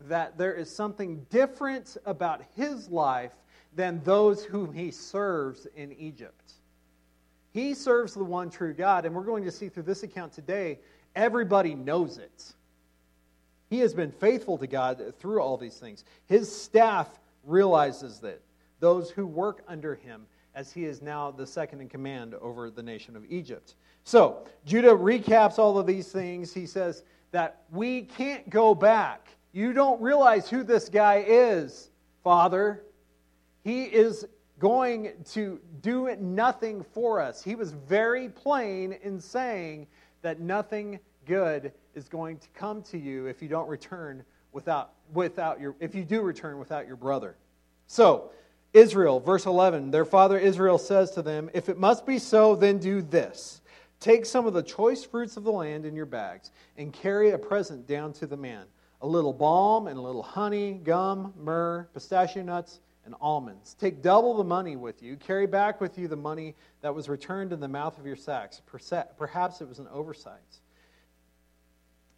that 0.01 0.37
there 0.37 0.53
is 0.53 0.73
something 0.73 1.25
different 1.29 1.97
about 2.05 2.41
his 2.55 2.89
life 2.89 3.33
than 3.75 4.01
those 4.03 4.43
whom 4.43 4.71
he 4.71 4.91
serves 4.91 5.67
in 5.75 5.91
Egypt. 5.93 6.53
He 7.51 7.73
serves 7.73 8.13
the 8.13 8.23
one 8.23 8.49
true 8.49 8.73
God, 8.73 9.05
and 9.05 9.13
we're 9.13 9.23
going 9.23 9.43
to 9.43 9.51
see 9.51 9.69
through 9.69 9.83
this 9.83 10.03
account 10.03 10.31
today, 10.31 10.79
everybody 11.15 11.75
knows 11.75 12.17
it. 12.17 12.53
He 13.69 13.79
has 13.79 13.93
been 13.93 14.11
faithful 14.11 14.57
to 14.57 14.67
God 14.67 15.13
through 15.19 15.41
all 15.41 15.57
these 15.57 15.77
things. 15.77 16.03
His 16.25 16.53
staff 16.53 17.07
realizes 17.43 18.19
that, 18.19 18.41
those 18.79 19.11
who 19.11 19.27
work 19.27 19.63
under 19.67 19.95
him, 19.95 20.25
as 20.55 20.71
he 20.71 20.85
is 20.85 21.01
now 21.01 21.31
the 21.31 21.45
second 21.45 21.81
in 21.81 21.89
command 21.89 22.33
over 22.35 22.71
the 22.71 22.81
nation 22.81 23.15
of 23.15 23.23
Egypt. 23.29 23.75
So, 24.03 24.45
Judah 24.65 24.95
recaps 24.95 25.59
all 25.59 25.77
of 25.77 25.85
these 25.85 26.11
things. 26.11 26.53
He 26.53 26.65
says 26.65 27.03
that 27.31 27.61
we 27.71 28.03
can't 28.03 28.49
go 28.49 28.73
back. 28.73 29.27
You 29.51 29.73
don't 29.73 30.01
realize 30.01 30.49
who 30.49 30.63
this 30.63 30.89
guy 30.89 31.23
is, 31.27 31.91
Father. 32.23 32.83
He 33.63 33.83
is 33.83 34.25
going 34.57 35.11
to 35.31 35.59
do 35.81 36.15
nothing 36.17 36.83
for 36.93 37.21
us. 37.21 37.43
He 37.43 37.55
was 37.55 37.71
very 37.71 38.29
plain 38.29 38.93
in 39.03 39.19
saying 39.19 39.87
that 40.21 40.39
nothing 40.39 40.99
good 41.25 41.71
is 41.95 42.07
going 42.07 42.37
to 42.37 42.47
come 42.53 42.81
to 42.83 42.97
you 42.97 43.27
if 43.27 43.41
you 43.41 43.47
don't 43.47 43.67
return 43.67 44.23
without, 44.51 44.93
without 45.13 45.59
your, 45.59 45.75
if 45.79 45.93
you 45.93 46.03
do 46.03 46.21
return 46.21 46.57
without 46.59 46.87
your 46.87 46.95
brother. 46.95 47.35
So, 47.87 48.31
Israel, 48.73 49.19
verse 49.19 49.45
11, 49.45 49.91
their 49.91 50.05
father 50.05 50.37
Israel 50.37 50.77
says 50.77 51.11
to 51.11 51.21
them, 51.21 51.49
If 51.53 51.69
it 51.69 51.77
must 51.77 52.05
be 52.05 52.19
so, 52.19 52.55
then 52.55 52.77
do 52.77 53.01
this. 53.01 53.61
Take 53.99 54.25
some 54.25 54.45
of 54.45 54.53
the 54.53 54.63
choice 54.63 55.03
fruits 55.03 55.37
of 55.37 55.43
the 55.43 55.51
land 55.51 55.85
in 55.85 55.95
your 55.95 56.05
bags 56.05 56.51
and 56.77 56.93
carry 56.93 57.31
a 57.31 57.37
present 57.37 57.87
down 57.87 58.13
to 58.13 58.27
the 58.27 58.37
man 58.37 58.65
a 59.01 59.07
little 59.07 59.33
balm 59.33 59.87
and 59.87 59.97
a 59.97 60.01
little 60.01 60.21
honey, 60.21 60.73
gum, 60.73 61.33
myrrh, 61.37 61.87
pistachio 61.93 62.43
nuts, 62.43 62.81
and 63.09 63.17
almonds. 63.19 63.73
Take 63.73 64.03
double 64.03 64.37
the 64.37 64.43
money 64.43 64.75
with 64.75 65.01
you. 65.01 65.15
Carry 65.15 65.47
back 65.47 65.81
with 65.81 65.97
you 65.97 66.07
the 66.07 66.15
money 66.15 66.53
that 66.81 66.93
was 66.93 67.09
returned 67.09 67.51
in 67.51 67.59
the 67.59 67.67
mouth 67.67 67.97
of 67.97 68.05
your 68.05 68.15
sacks. 68.15 68.61
Perhaps 69.17 69.61
it 69.61 69.67
was 69.67 69.79
an 69.79 69.87
oversight. 69.91 70.59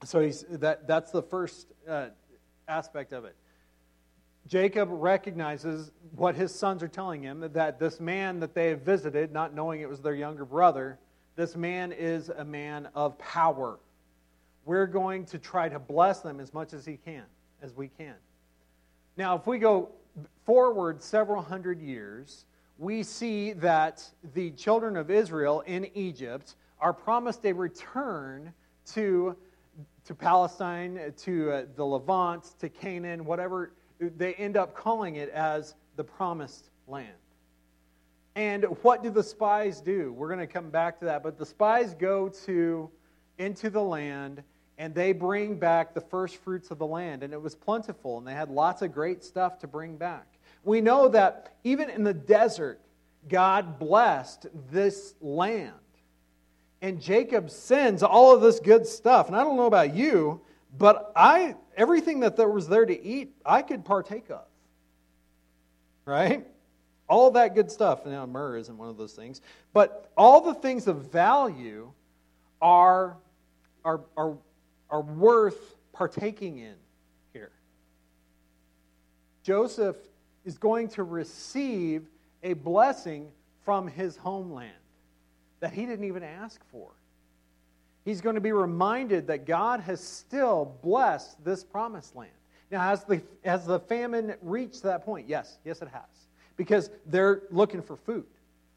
So 0.03 0.19
he's, 0.19 0.43
that, 0.50 0.88
that's 0.88 1.12
the 1.12 1.21
first 1.21 1.67
uh, 1.88 2.07
aspect 2.67 3.13
of 3.13 3.24
it. 3.24 3.38
Jacob 4.48 4.89
recognizes 4.91 5.91
what 6.13 6.36
his 6.36 6.53
sons 6.53 6.83
are 6.83 6.89
telling 6.89 7.24
him 7.24 7.50
that 7.53 7.79
this 7.79 8.01
man 8.01 8.41
that 8.41 8.53
they 8.53 8.67
have 8.67 8.81
visited, 8.81 9.31
not 9.31 9.53
knowing 9.53 9.79
it 9.79 9.88
was 9.88 10.01
their 10.01 10.15
younger 10.15 10.43
brother, 10.43 11.00
this 11.38 11.55
man 11.55 11.93
is 11.93 12.27
a 12.27 12.43
man 12.43 12.89
of 12.95 13.17
power. 13.17 13.79
We're 14.65 14.88
going 14.88 15.25
to 15.27 15.39
try 15.39 15.69
to 15.69 15.79
bless 15.79 16.19
them 16.19 16.41
as 16.41 16.53
much 16.53 16.74
as 16.74 16.86
he 16.86 16.98
can, 16.98 17.24
as 17.62 17.74
we 17.77 17.88
can. 17.88 18.15
Now, 19.15 19.38
if 19.38 19.48
we 19.48 19.57
go 19.57 19.91
forward 20.46 21.01
several 21.01 21.41
hundred 21.41 21.82
years, 21.82 22.46
we 22.77 23.03
see 23.03 23.53
that 23.53 24.03
the 24.34 24.51
children 24.51 24.98
of 24.98 25.12
Israel 25.12 25.62
in 25.62 25.88
Egypt 25.94 26.56
are 26.80 26.94
promised 26.94 27.46
a 27.46 27.53
return 27.53 28.51
to, 28.94 29.36
to 30.06 30.15
Palestine, 30.15 31.13
to 31.18 31.51
uh, 31.51 31.65
the 31.75 31.86
Levant, 31.86 32.44
to 32.60 32.70
Canaan, 32.70 33.24
whatever 33.24 33.72
they 34.00 34.34
end 34.34 34.58
up 34.58 34.75
calling 34.75 35.15
it 35.15 35.30
as 35.30 35.75
the 35.96 36.03
promised 36.03 36.72
land. 36.88 37.13
And 38.36 38.63
what 38.82 39.03
do 39.03 39.10
the 39.10 39.24
spies 39.24 39.82
do? 39.82 40.13
We're 40.13 40.30
going 40.30 40.39
to 40.39 40.48
come 40.48 40.70
back 40.70 41.00
to 41.00 41.06
that, 41.06 41.22
but 41.22 41.38
the 41.38 41.46
spies 41.46 41.94
go 41.94 42.30
to 42.46 42.89
into 43.38 43.70
the 43.70 43.82
land 43.82 44.44
and 44.82 44.96
they 44.96 45.12
bring 45.12 45.60
back 45.60 45.94
the 45.94 46.02
first 46.02 46.38
fruits 46.38 46.72
of 46.72 46.80
the 46.80 46.88
land 46.88 47.22
and 47.22 47.34
it 47.34 47.40
was 47.40 47.54
plentiful 47.54 48.18
and 48.18 48.26
they 48.26 48.34
had 48.34 48.50
lots 48.50 48.82
of 48.82 48.92
great 48.92 49.24
stuff 49.24 49.60
to 49.60 49.68
bring 49.68 49.96
back. 49.96 50.26
We 50.64 50.82
know 50.82 51.08
that 51.10 51.54
even 51.64 51.92
in 51.92 52.04
the 52.04 52.16
desert 52.16 52.82
God 53.30 53.78
blessed 53.78 54.48
this 54.72 55.14
land. 55.22 55.76
And 56.82 57.00
Jacob 57.00 57.52
sends 57.52 58.02
all 58.02 58.34
of 58.34 58.42
this 58.42 58.60
good 58.60 58.88
stuff. 58.88 59.28
And 59.28 59.36
I 59.36 59.44
don't 59.44 59.56
know 59.56 59.68
about 59.68 59.94
you, 59.94 60.42
but 60.76 61.12
I 61.16 61.58
everything 61.78 62.22
that 62.22 62.36
there 62.36 62.50
was 62.50 62.68
there 62.68 62.88
to 62.88 63.06
eat, 63.06 63.36
I 63.46 63.62
could 63.62 63.86
partake 63.86 64.32
of. 64.32 64.46
Right? 66.06 66.48
All 67.08 67.30
that 67.30 67.54
good 67.54 67.70
stuff. 67.70 68.04
Now, 68.08 68.26
myrrh 68.26 68.58
isn't 68.58 68.76
one 68.76 68.90
of 68.90 68.98
those 68.98 69.14
things. 69.14 69.42
But 69.74 70.12
all 70.18 70.42
the 70.42 70.56
things 70.56 70.88
of 70.88 71.12
value 71.12 71.92
are, 72.60 73.18
are, 73.86 74.02
are, 74.18 74.38
are 74.91 75.01
worth 75.01 75.75
partaking 75.93 76.60
in 76.60 76.75
here. 77.33 77.51
Joseph 79.43 79.98
is 80.45 80.57
going 80.57 80.89
to 80.89 81.03
receive 81.03 82.07
a 82.43 82.53
blessing 82.53 83.29
from 83.63 83.88
his 83.88 84.17
homeland 84.17 84.71
that 85.60 85.74
he 85.74 85.86
didn't 85.86 86.05
even 86.05 86.24
ask 86.24 86.62
for 86.71 86.91
he's 88.05 88.21
going 88.21 88.36
to 88.36 88.41
be 88.41 88.51
reminded 88.51 89.27
that 89.27 89.45
God 89.45 89.79
has 89.81 90.01
still 90.01 90.77
blessed 90.81 91.43
this 91.43 91.63
promised 91.63 92.15
land. 92.15 92.31
Now, 92.71 92.81
has 92.81 93.03
the, 93.03 93.21
has 93.43 93.65
the 93.65 93.79
famine 93.79 94.36
reached 94.41 94.83
that 94.83 95.03
point? 95.05 95.27
Yes, 95.27 95.57
yes, 95.65 95.81
it 95.81 95.89
has. 95.89 96.27
Because 96.55 96.89
they're 97.05 97.43
looking 97.51 97.81
for 97.81 97.98
food, 97.98 98.25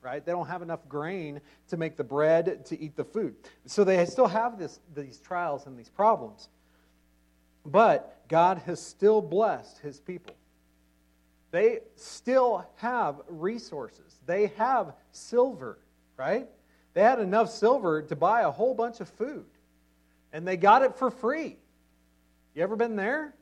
right? 0.04 0.24
They 0.24 0.32
don't 0.32 0.46
have 0.46 0.62
enough 0.62 0.86
grain 0.88 1.40
to 1.68 1.76
make 1.76 1.96
the 1.96 2.04
bread 2.04 2.66
to 2.66 2.80
eat 2.80 2.94
the 2.94 3.04
food. 3.04 3.34
So 3.64 3.82
they 3.82 4.04
still 4.04 4.28
have 4.28 4.58
this, 4.58 4.78
these 4.94 5.18
trials 5.18 5.66
and 5.66 5.78
these 5.78 5.88
problems. 5.88 6.48
But 7.64 8.28
God 8.28 8.58
has 8.66 8.80
still 8.80 9.22
blessed 9.22 9.78
his 9.78 9.98
people. 9.98 10.36
They 11.50 11.80
still 11.96 12.66
have 12.76 13.20
resources, 13.28 14.18
they 14.26 14.48
have 14.58 14.92
silver, 15.12 15.78
right? 16.16 16.48
They 16.92 17.02
had 17.02 17.18
enough 17.18 17.50
silver 17.50 18.02
to 18.02 18.16
buy 18.16 18.42
a 18.42 18.50
whole 18.50 18.74
bunch 18.74 19.00
of 19.00 19.08
food, 19.08 19.46
and 20.32 20.46
they 20.46 20.56
got 20.56 20.82
it 20.82 20.96
for 20.96 21.10
free. 21.10 21.56
You 22.54 22.62
ever 22.62 22.76
been 22.76 22.96
there? 22.96 23.34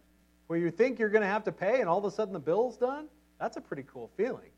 Where 0.46 0.58
you 0.58 0.70
think 0.70 0.98
you're 0.98 1.08
going 1.08 1.22
to 1.22 1.28
have 1.28 1.44
to 1.44 1.52
pay, 1.52 1.80
and 1.80 1.88
all 1.88 1.98
of 1.98 2.04
a 2.04 2.10
sudden 2.10 2.32
the 2.32 2.38
bill's 2.38 2.76
done? 2.76 3.08
That's 3.40 3.56
a 3.56 3.60
pretty 3.60 3.84
cool 3.90 4.10
feeling. 4.16 4.50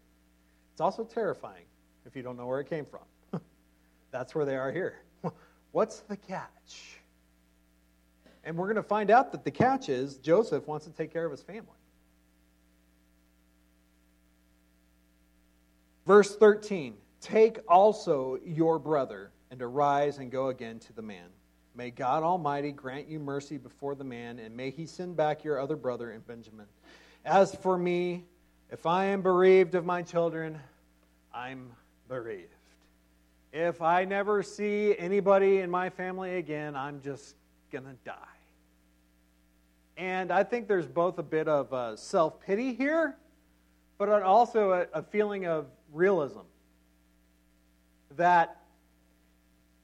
It's 0.72 0.80
also 0.80 1.04
terrifying 1.04 1.64
if 2.06 2.16
you 2.16 2.22
don't 2.22 2.36
know 2.36 2.46
where 2.46 2.60
it 2.60 2.68
came 2.68 2.84
from. 2.84 3.40
That's 4.10 4.34
where 4.34 4.44
they 4.44 4.56
are 4.56 4.72
here. 4.72 4.96
What's 5.72 6.00
the 6.00 6.16
catch? 6.16 6.98
And 8.44 8.56
we're 8.56 8.66
going 8.66 8.76
to 8.76 8.82
find 8.82 9.10
out 9.10 9.32
that 9.32 9.44
the 9.44 9.50
catch 9.50 9.88
is 9.88 10.18
Joseph 10.18 10.66
wants 10.66 10.86
to 10.86 10.92
take 10.92 11.12
care 11.12 11.24
of 11.24 11.30
his 11.30 11.42
family. 11.42 11.64
Verse 16.06 16.36
13 16.36 16.94
Take 17.20 17.58
also 17.68 18.38
your 18.44 18.78
brother, 18.78 19.30
and 19.50 19.62
arise 19.62 20.18
and 20.18 20.30
go 20.30 20.48
again 20.48 20.78
to 20.80 20.92
the 20.92 21.00
man. 21.00 21.28
May 21.74 21.90
God 21.90 22.22
Almighty 22.22 22.70
grant 22.70 23.08
you 23.08 23.18
mercy 23.18 23.56
before 23.56 23.94
the 23.94 24.04
man, 24.04 24.38
and 24.38 24.54
may 24.54 24.70
he 24.70 24.84
send 24.84 25.16
back 25.16 25.42
your 25.42 25.58
other 25.58 25.76
brother 25.76 26.12
in 26.12 26.20
Benjamin. 26.20 26.66
As 27.24 27.54
for 27.54 27.78
me, 27.78 28.24
if 28.70 28.84
I 28.84 29.06
am 29.06 29.22
bereaved 29.22 29.74
of 29.74 29.86
my 29.86 30.02
children, 30.02 30.60
I'm 31.32 31.70
bereaved. 32.08 32.48
If 33.52 33.82
I 33.82 34.04
never 34.04 34.42
see 34.42 34.96
anybody 34.98 35.58
in 35.58 35.70
my 35.70 35.90
family 35.90 36.36
again, 36.36 36.74
I'm 36.74 37.00
just 37.00 37.36
going 37.70 37.84
to 37.84 37.96
die. 38.04 38.14
And 39.96 40.32
I 40.32 40.42
think 40.42 40.66
there's 40.66 40.88
both 40.88 41.18
a 41.18 41.22
bit 41.22 41.46
of 41.46 41.72
uh, 41.72 41.96
self 41.96 42.40
pity 42.40 42.74
here, 42.74 43.16
but 43.96 44.08
also 44.22 44.72
a, 44.72 44.86
a 44.92 45.02
feeling 45.02 45.46
of 45.46 45.66
realism 45.92 46.40
that 48.16 48.60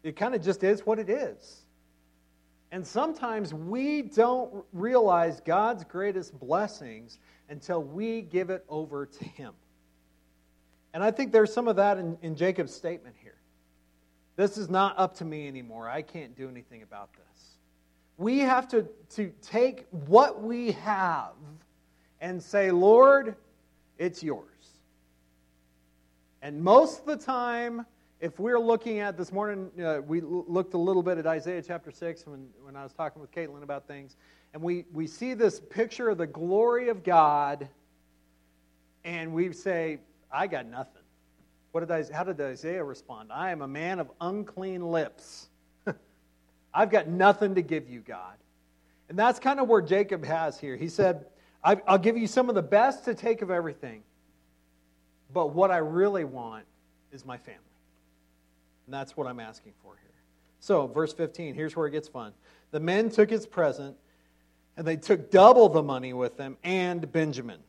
it 0.02 0.16
kind 0.16 0.34
of 0.34 0.42
just 0.42 0.64
is 0.64 0.84
what 0.84 0.98
it 0.98 1.08
is. 1.08 1.62
And 2.72 2.86
sometimes 2.86 3.52
we 3.52 4.02
don't 4.02 4.64
realize 4.72 5.40
God's 5.40 5.84
greatest 5.84 6.38
blessings 6.38 7.18
until 7.48 7.82
we 7.82 8.22
give 8.22 8.50
it 8.50 8.64
over 8.68 9.06
to 9.06 9.24
Him. 9.24 9.52
And 10.92 11.04
I 11.04 11.10
think 11.10 11.32
there's 11.32 11.52
some 11.52 11.68
of 11.68 11.76
that 11.76 11.98
in, 11.98 12.18
in, 12.22 12.34
Jacob's 12.34 12.74
statement 12.74 13.16
here. 13.22 13.36
This 14.36 14.58
is 14.58 14.68
not 14.68 14.98
up 14.98 15.16
to 15.16 15.24
me 15.24 15.46
anymore. 15.46 15.88
I 15.88 16.02
can't 16.02 16.36
do 16.36 16.48
anything 16.48 16.82
about 16.82 17.12
this. 17.12 17.56
We 18.16 18.40
have 18.40 18.68
to, 18.68 18.86
to 19.10 19.32
take 19.40 19.86
what 19.90 20.42
we 20.42 20.72
have 20.72 21.34
and 22.20 22.42
say, 22.42 22.70
Lord, 22.70 23.36
it's 23.98 24.22
yours. 24.22 24.46
And 26.42 26.62
most 26.62 27.00
of 27.00 27.06
the 27.06 27.16
time, 27.16 27.86
if 28.20 28.38
we're 28.38 28.58
looking 28.58 28.98
at 28.98 29.16
this 29.16 29.32
morning, 29.32 29.70
uh, 29.82 30.00
we 30.06 30.20
looked 30.20 30.74
a 30.74 30.78
little 30.78 31.02
bit 31.02 31.18
at 31.18 31.26
Isaiah 31.26 31.62
chapter 31.62 31.90
6 31.90 32.26
when, 32.26 32.48
when 32.62 32.76
I 32.76 32.82
was 32.82 32.92
talking 32.92 33.20
with 33.22 33.30
Caitlin 33.32 33.62
about 33.62 33.86
things, 33.86 34.16
and 34.52 34.62
we, 34.62 34.84
we 34.92 35.06
see 35.06 35.34
this 35.34 35.60
picture 35.60 36.08
of 36.08 36.18
the 36.18 36.26
glory 36.26 36.88
of 36.88 37.04
God, 37.04 37.68
and 39.04 39.32
we 39.32 39.52
say, 39.52 40.00
I 40.32 40.46
got 40.46 40.66
nothing. 40.66 41.02
What 41.72 41.80
did 41.80 41.90
I, 41.90 42.04
how 42.12 42.24
did 42.24 42.40
Isaiah 42.40 42.82
respond? 42.82 43.30
I 43.32 43.50
am 43.50 43.62
a 43.62 43.68
man 43.68 43.98
of 44.00 44.10
unclean 44.20 44.82
lips. 44.82 45.48
I've 46.74 46.90
got 46.90 47.08
nothing 47.08 47.54
to 47.54 47.62
give 47.62 47.88
you, 47.88 48.00
God. 48.00 48.34
And 49.08 49.18
that's 49.18 49.38
kind 49.38 49.60
of 49.60 49.68
where 49.68 49.82
Jacob 49.82 50.24
has 50.24 50.58
here. 50.58 50.76
He 50.76 50.88
said, 50.88 51.26
I'll 51.62 51.98
give 51.98 52.16
you 52.16 52.26
some 52.26 52.48
of 52.48 52.54
the 52.54 52.62
best 52.62 53.04
to 53.04 53.14
take 53.14 53.42
of 53.42 53.50
everything, 53.50 54.02
but 55.32 55.54
what 55.54 55.70
I 55.70 55.76
really 55.78 56.24
want 56.24 56.64
is 57.12 57.26
my 57.26 57.36
family. 57.36 57.60
And 58.86 58.94
that's 58.94 59.16
what 59.16 59.26
I'm 59.26 59.40
asking 59.40 59.72
for 59.82 59.94
here. 60.00 60.10
So, 60.60 60.86
verse 60.86 61.12
15, 61.12 61.54
here's 61.54 61.76
where 61.76 61.86
it 61.86 61.90
gets 61.90 62.08
fun. 62.08 62.32
The 62.70 62.80
men 62.80 63.10
took 63.10 63.28
his 63.28 63.46
present, 63.46 63.96
and 64.76 64.86
they 64.86 64.96
took 64.96 65.30
double 65.30 65.68
the 65.68 65.82
money 65.82 66.12
with 66.12 66.36
them 66.36 66.56
and 66.64 67.10
Benjamin. 67.12 67.60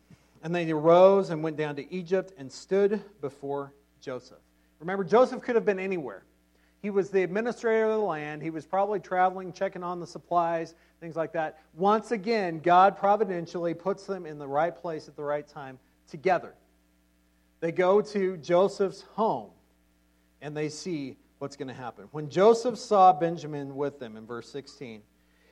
And 0.43 0.53
they 0.53 0.69
arose 0.71 1.29
and 1.29 1.43
went 1.43 1.57
down 1.57 1.75
to 1.75 1.93
Egypt 1.93 2.33
and 2.37 2.51
stood 2.51 3.01
before 3.21 3.73
Joseph. 3.99 4.39
Remember, 4.79 5.03
Joseph 5.03 5.41
could 5.41 5.55
have 5.55 5.65
been 5.65 5.79
anywhere. 5.79 6.23
He 6.81 6.89
was 6.89 7.11
the 7.11 7.21
administrator 7.21 7.85
of 7.85 7.91
the 7.91 8.05
land. 8.05 8.41
He 8.41 8.49
was 8.49 8.65
probably 8.65 8.99
traveling, 8.99 9.53
checking 9.53 9.83
on 9.83 9.99
the 9.99 10.07
supplies, 10.07 10.73
things 10.99 11.15
like 11.15 11.33
that. 11.33 11.59
Once 11.75 12.11
again, 12.11 12.59
God 12.59 12.97
providentially 12.97 13.75
puts 13.75 14.05
them 14.05 14.25
in 14.25 14.39
the 14.39 14.47
right 14.47 14.75
place 14.75 15.07
at 15.07 15.15
the 15.15 15.23
right 15.23 15.47
time 15.47 15.77
together. 16.09 16.55
They 17.59 17.71
go 17.71 18.01
to 18.01 18.37
Joseph's 18.37 19.01
home 19.13 19.51
and 20.41 20.57
they 20.57 20.69
see 20.69 21.17
what's 21.37 21.55
going 21.55 21.67
to 21.67 21.73
happen. 21.73 22.07
When 22.11 22.29
Joseph 22.29 22.79
saw 22.79 23.13
Benjamin 23.13 23.75
with 23.75 23.99
them 23.99 24.17
in 24.17 24.25
verse 24.25 24.49
16, 24.49 25.03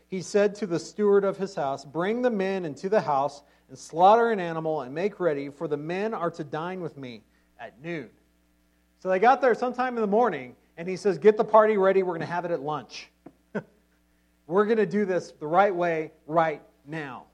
he 0.08 0.24
said 0.24 0.55
to 0.55 0.65
the 0.65 0.79
steward 0.79 1.24
of 1.24 1.38
his 1.38 1.53
house, 1.53 1.86
Bring 1.86 2.24
the 2.24 2.31
men 2.31 2.65
into 2.65 2.89
the 2.89 3.01
house 3.01 3.43
and 3.69 3.77
slaughter 3.77 4.31
an 4.31 4.39
animal 4.39 4.81
and 4.81 4.93
make 4.93 5.19
ready, 5.19 5.49
for 5.49 5.67
the 5.67 5.77
men 5.77 6.13
are 6.13 6.31
to 6.31 6.43
dine 6.43 6.81
with 6.81 6.97
me 6.97 7.21
at 7.59 7.81
noon. 7.81 8.09
So 8.99 9.09
they 9.09 9.19
got 9.19 9.41
there 9.41 9.55
sometime 9.55 9.95
in 9.95 10.01
the 10.01 10.07
morning, 10.07 10.55
and 10.77 10.88
he 10.88 10.97
says, 10.97 11.17
Get 11.17 11.38
the 11.38 11.43
party 11.43 11.77
ready. 11.77 12.03
We're 12.03 12.13
going 12.13 12.21
to 12.21 12.25
have 12.25 12.45
it 12.45 12.51
at 12.51 12.61
lunch. 12.61 13.09
We're 14.47 14.65
going 14.65 14.77
to 14.77 14.85
do 14.85 15.05
this 15.05 15.31
the 15.39 15.47
right 15.47 15.73
way 15.73 16.11
right 16.27 16.61
now. 16.85 17.25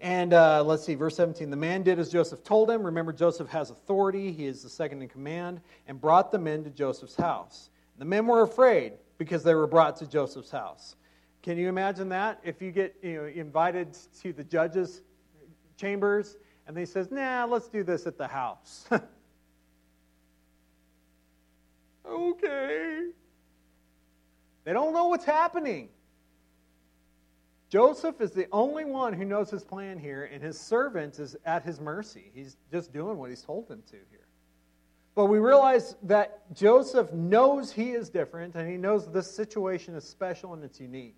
And 0.00 0.34
uh, 0.34 0.62
let's 0.62 0.84
see, 0.84 0.94
verse 0.94 1.16
17. 1.16 1.48
The 1.50 1.56
man 1.56 1.82
did 1.82 1.98
as 1.98 2.10
Joseph 2.10 2.44
told 2.44 2.70
him. 2.70 2.84
Remember, 2.84 3.12
Joseph 3.12 3.48
has 3.48 3.70
authority, 3.70 4.32
he 4.32 4.46
is 4.46 4.62
the 4.62 4.68
second 4.68 5.00
in 5.02 5.08
command, 5.08 5.60
and 5.88 6.00
brought 6.00 6.30
the 6.30 6.38
men 6.38 6.62
to 6.64 6.70
Joseph's 6.70 7.16
house. 7.16 7.70
The 7.98 8.04
men 8.04 8.26
were 8.26 8.42
afraid 8.42 8.92
because 9.18 9.42
they 9.42 9.54
were 9.54 9.66
brought 9.66 9.96
to 9.96 10.06
Joseph's 10.06 10.50
house. 10.50 10.96
Can 11.44 11.58
you 11.58 11.68
imagine 11.68 12.08
that? 12.08 12.40
If 12.42 12.62
you 12.62 12.72
get 12.72 12.96
you 13.02 13.16
know, 13.16 13.26
invited 13.26 13.98
to 14.22 14.32
the 14.32 14.42
judge's 14.42 15.02
chambers 15.76 16.38
and 16.66 16.74
they 16.74 16.86
says, 16.86 17.10
nah, 17.10 17.44
let's 17.44 17.68
do 17.68 17.82
this 17.84 18.06
at 18.06 18.16
the 18.16 18.26
house. 18.26 18.88
okay. 22.08 23.08
They 24.64 24.72
don't 24.72 24.94
know 24.94 25.08
what's 25.08 25.26
happening. 25.26 25.90
Joseph 27.68 28.22
is 28.22 28.30
the 28.30 28.46
only 28.50 28.86
one 28.86 29.12
who 29.12 29.26
knows 29.26 29.50
his 29.50 29.64
plan 29.64 29.98
here, 29.98 30.30
and 30.32 30.42
his 30.42 30.58
servant 30.58 31.18
is 31.18 31.36
at 31.44 31.62
his 31.62 31.78
mercy. 31.78 32.30
He's 32.32 32.56
just 32.72 32.90
doing 32.90 33.18
what 33.18 33.28
he's 33.28 33.42
told 33.42 33.68
him 33.68 33.82
to 33.90 33.96
here. 34.10 34.28
But 35.14 35.26
we 35.26 35.40
realize 35.40 35.96
that 36.04 36.50
Joseph 36.54 37.12
knows 37.12 37.70
he 37.70 37.90
is 37.90 38.08
different, 38.08 38.54
and 38.54 38.66
he 38.66 38.78
knows 38.78 39.06
this 39.12 39.30
situation 39.30 39.94
is 39.94 40.08
special 40.08 40.54
and 40.54 40.64
it's 40.64 40.80
unique. 40.80 41.16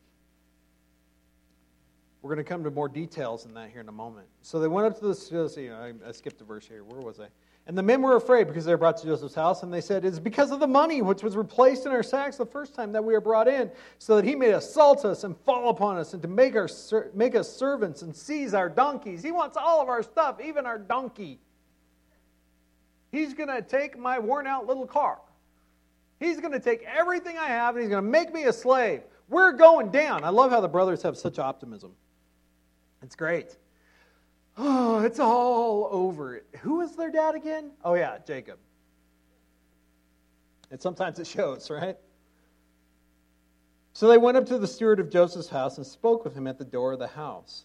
We're 2.26 2.34
going 2.34 2.44
to 2.44 2.48
come 2.48 2.64
to 2.64 2.72
more 2.72 2.88
details 2.88 3.44
in 3.44 3.54
that 3.54 3.70
here 3.70 3.80
in 3.80 3.88
a 3.88 3.92
moment. 3.92 4.26
So 4.42 4.58
they 4.58 4.66
went 4.66 4.88
up 4.88 4.98
to 4.98 5.06
the. 5.06 6.00
I 6.04 6.10
skipped 6.10 6.40
a 6.40 6.44
verse 6.44 6.66
here. 6.66 6.82
Where 6.82 7.00
was 7.00 7.20
I? 7.20 7.28
And 7.68 7.78
the 7.78 7.84
men 7.84 8.02
were 8.02 8.16
afraid 8.16 8.48
because 8.48 8.64
they 8.64 8.72
were 8.72 8.78
brought 8.78 8.96
to 8.96 9.06
Joseph's 9.06 9.36
house, 9.36 9.62
and 9.62 9.72
they 9.72 9.80
said, 9.80 10.04
It 10.04 10.08
is 10.08 10.18
because 10.18 10.50
of 10.50 10.58
the 10.58 10.66
money 10.66 11.02
which 11.02 11.22
was 11.22 11.36
replaced 11.36 11.86
in 11.86 11.92
our 11.92 12.02
sacks 12.02 12.36
the 12.36 12.44
first 12.44 12.74
time 12.74 12.90
that 12.90 13.04
we 13.04 13.14
are 13.14 13.20
brought 13.20 13.46
in, 13.46 13.70
so 13.98 14.16
that 14.16 14.24
he 14.24 14.34
may 14.34 14.54
assault 14.54 15.04
us 15.04 15.22
and 15.22 15.36
fall 15.36 15.68
upon 15.68 15.98
us, 15.98 16.14
and 16.14 16.22
to 16.22 16.26
make, 16.26 16.56
our, 16.56 16.68
make 17.14 17.36
us 17.36 17.48
servants 17.48 18.02
and 18.02 18.16
seize 18.16 18.54
our 18.54 18.68
donkeys. 18.68 19.22
He 19.22 19.30
wants 19.30 19.56
all 19.56 19.80
of 19.80 19.88
our 19.88 20.02
stuff, 20.02 20.40
even 20.44 20.66
our 20.66 20.80
donkey. 20.80 21.38
He's 23.12 23.34
going 23.34 23.50
to 23.50 23.62
take 23.62 23.96
my 23.96 24.18
worn 24.18 24.48
out 24.48 24.66
little 24.66 24.88
car. 24.88 25.20
He's 26.18 26.40
going 26.40 26.54
to 26.54 26.60
take 26.60 26.82
everything 26.82 27.38
I 27.38 27.46
have, 27.46 27.76
and 27.76 27.84
he's 27.84 27.90
going 27.90 28.02
to 28.02 28.10
make 28.10 28.34
me 28.34 28.46
a 28.46 28.52
slave. 28.52 29.02
We're 29.28 29.52
going 29.52 29.92
down. 29.92 30.24
I 30.24 30.30
love 30.30 30.50
how 30.50 30.60
the 30.60 30.66
brothers 30.66 31.02
have 31.02 31.16
such 31.16 31.38
optimism. 31.38 31.92
It's 33.02 33.16
great. 33.16 33.56
Oh, 34.58 35.00
it's 35.00 35.20
all 35.20 35.88
over. 35.90 36.42
Who 36.60 36.76
was 36.76 36.96
their 36.96 37.10
dad 37.10 37.34
again? 37.34 37.72
Oh, 37.84 37.94
yeah, 37.94 38.18
Jacob. 38.26 38.58
And 40.70 40.80
sometimes 40.80 41.18
it 41.18 41.26
shows, 41.26 41.70
right? 41.70 41.96
So 43.92 44.08
they 44.08 44.18
went 44.18 44.36
up 44.36 44.46
to 44.46 44.58
the 44.58 44.66
steward 44.66 45.00
of 45.00 45.10
Joseph's 45.10 45.48
house 45.48 45.76
and 45.76 45.86
spoke 45.86 46.24
with 46.24 46.34
him 46.34 46.46
at 46.46 46.58
the 46.58 46.64
door 46.64 46.92
of 46.92 46.98
the 46.98 47.06
house 47.06 47.64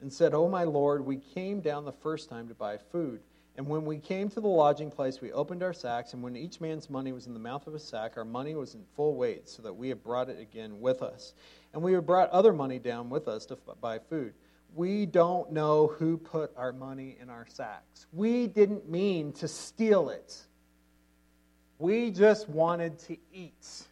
and 0.00 0.12
said, 0.12 0.34
Oh, 0.34 0.48
my 0.48 0.64
Lord, 0.64 1.04
we 1.04 1.16
came 1.16 1.60
down 1.60 1.84
the 1.84 1.92
first 1.92 2.28
time 2.28 2.48
to 2.48 2.54
buy 2.54 2.78
food. 2.78 3.20
And 3.56 3.68
when 3.68 3.84
we 3.84 3.98
came 3.98 4.28
to 4.30 4.40
the 4.40 4.48
lodging 4.48 4.90
place, 4.90 5.20
we 5.20 5.30
opened 5.30 5.62
our 5.62 5.72
sacks, 5.72 6.12
and 6.12 6.22
when 6.24 6.36
each 6.36 6.60
man's 6.60 6.90
money 6.90 7.12
was 7.12 7.28
in 7.28 7.34
the 7.34 7.38
mouth 7.38 7.68
of 7.68 7.72
his 7.72 7.84
sack, 7.84 8.14
our 8.16 8.24
money 8.24 8.56
was 8.56 8.74
in 8.74 8.82
full 8.96 9.14
weight, 9.14 9.48
so 9.48 9.62
that 9.62 9.72
we 9.72 9.88
had 9.88 10.02
brought 10.02 10.28
it 10.28 10.40
again 10.40 10.80
with 10.80 11.02
us. 11.02 11.34
And 11.72 11.80
we 11.80 11.92
had 11.92 12.04
brought 12.04 12.30
other 12.30 12.52
money 12.52 12.80
down 12.80 13.10
with 13.10 13.28
us 13.28 13.46
to 13.46 13.58
buy 13.80 14.00
food 14.00 14.34
we 14.74 15.06
don't 15.06 15.52
know 15.52 15.86
who 15.86 16.16
put 16.16 16.52
our 16.56 16.72
money 16.72 17.16
in 17.20 17.30
our 17.30 17.46
sacks. 17.48 18.06
We 18.12 18.46
didn't 18.46 18.88
mean 18.88 19.32
to 19.34 19.48
steal 19.48 20.10
it. 20.10 20.36
We 21.78 22.10
just 22.10 22.48
wanted 22.48 22.98
to 23.00 23.16
eat. 23.32 23.84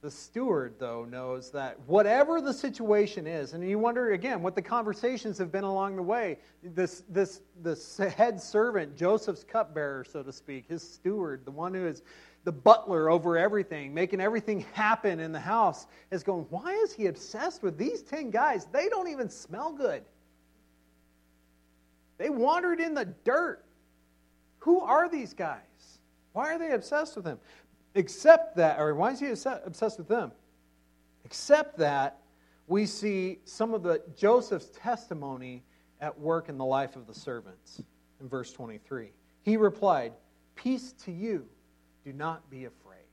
The 0.00 0.10
steward, 0.10 0.76
though, 0.78 1.04
knows 1.04 1.50
that 1.50 1.80
whatever 1.86 2.40
the 2.40 2.54
situation 2.54 3.26
is, 3.26 3.52
and 3.52 3.68
you 3.68 3.78
wonder 3.80 4.12
again 4.12 4.42
what 4.42 4.54
the 4.54 4.62
conversations 4.62 5.36
have 5.38 5.50
been 5.50 5.64
along 5.64 5.96
the 5.96 6.02
way. 6.02 6.38
This, 6.62 7.02
this, 7.08 7.40
this 7.62 7.96
head 7.96 8.40
servant, 8.40 8.96
Joseph's 8.96 9.42
cupbearer, 9.42 10.04
so 10.04 10.22
to 10.22 10.32
speak, 10.32 10.68
his 10.68 10.88
steward, 10.88 11.44
the 11.44 11.50
one 11.50 11.74
who 11.74 11.86
is 11.86 12.02
the 12.48 12.52
butler 12.52 13.10
over 13.10 13.36
everything, 13.36 13.92
making 13.92 14.22
everything 14.22 14.64
happen 14.72 15.20
in 15.20 15.32
the 15.32 15.38
house, 15.38 15.86
is 16.10 16.22
going, 16.22 16.46
Why 16.48 16.72
is 16.82 16.94
he 16.94 17.04
obsessed 17.04 17.62
with 17.62 17.76
these 17.76 18.00
10 18.00 18.30
guys? 18.30 18.64
They 18.72 18.88
don't 18.88 19.08
even 19.08 19.28
smell 19.28 19.70
good. 19.70 20.02
They 22.16 22.30
wandered 22.30 22.80
in 22.80 22.94
the 22.94 23.04
dirt. 23.04 23.66
Who 24.60 24.80
are 24.80 25.10
these 25.10 25.34
guys? 25.34 25.60
Why 26.32 26.54
are 26.54 26.58
they 26.58 26.70
obsessed 26.70 27.16
with 27.16 27.26
him? 27.26 27.38
Except 27.94 28.56
that, 28.56 28.80
or 28.80 28.94
why 28.94 29.10
is 29.10 29.20
he 29.20 29.26
obsessed 29.26 29.98
with 29.98 30.08
them? 30.08 30.32
Except 31.26 31.76
that 31.76 32.22
we 32.66 32.86
see 32.86 33.40
some 33.44 33.74
of 33.74 33.82
the 33.82 34.02
Joseph's 34.16 34.70
testimony 34.70 35.64
at 36.00 36.18
work 36.18 36.48
in 36.48 36.56
the 36.56 36.64
life 36.64 36.96
of 36.96 37.06
the 37.06 37.14
servants 37.14 37.82
in 38.22 38.26
verse 38.26 38.54
23. 38.54 39.10
He 39.42 39.58
replied, 39.58 40.14
Peace 40.54 40.94
to 41.04 41.12
you 41.12 41.46
do 42.08 42.14
not 42.14 42.48
be 42.48 42.64
afraid. 42.64 43.04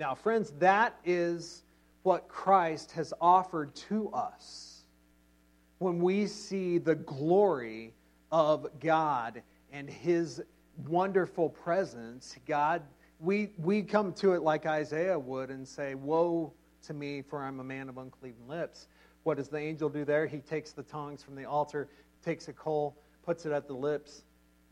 Now, 0.00 0.14
friends, 0.14 0.54
that 0.58 0.96
is 1.04 1.64
what 2.02 2.26
Christ 2.26 2.92
has 2.92 3.12
offered 3.20 3.74
to 3.90 4.08
us 4.08 4.84
when 5.78 5.98
we 5.98 6.26
see 6.26 6.78
the 6.78 6.94
glory 6.94 7.92
of 8.30 8.66
God 8.80 9.42
and 9.70 9.90
His 9.90 10.40
wonderful 10.88 11.50
presence. 11.50 12.36
God, 12.48 12.80
we, 13.20 13.50
we 13.58 13.82
come 13.82 14.14
to 14.14 14.32
it 14.32 14.42
like 14.42 14.64
Isaiah 14.64 15.18
would 15.18 15.50
and 15.50 15.68
say, 15.68 15.94
Woe 15.94 16.54
to 16.86 16.94
me, 16.94 17.20
for 17.20 17.42
I'm 17.42 17.60
a 17.60 17.64
man 17.64 17.90
of 17.90 17.98
unclean 17.98 18.36
lips. 18.48 18.88
What 19.24 19.36
does 19.36 19.48
the 19.48 19.58
angel 19.58 19.90
do 19.90 20.06
there? 20.06 20.26
He 20.26 20.38
takes 20.38 20.72
the 20.72 20.84
tongs 20.84 21.22
from 21.22 21.34
the 21.34 21.44
altar, 21.44 21.90
takes 22.24 22.48
a 22.48 22.54
coal, 22.54 22.96
puts 23.22 23.44
it 23.44 23.52
at 23.52 23.68
the 23.68 23.74
lips, 23.74 24.22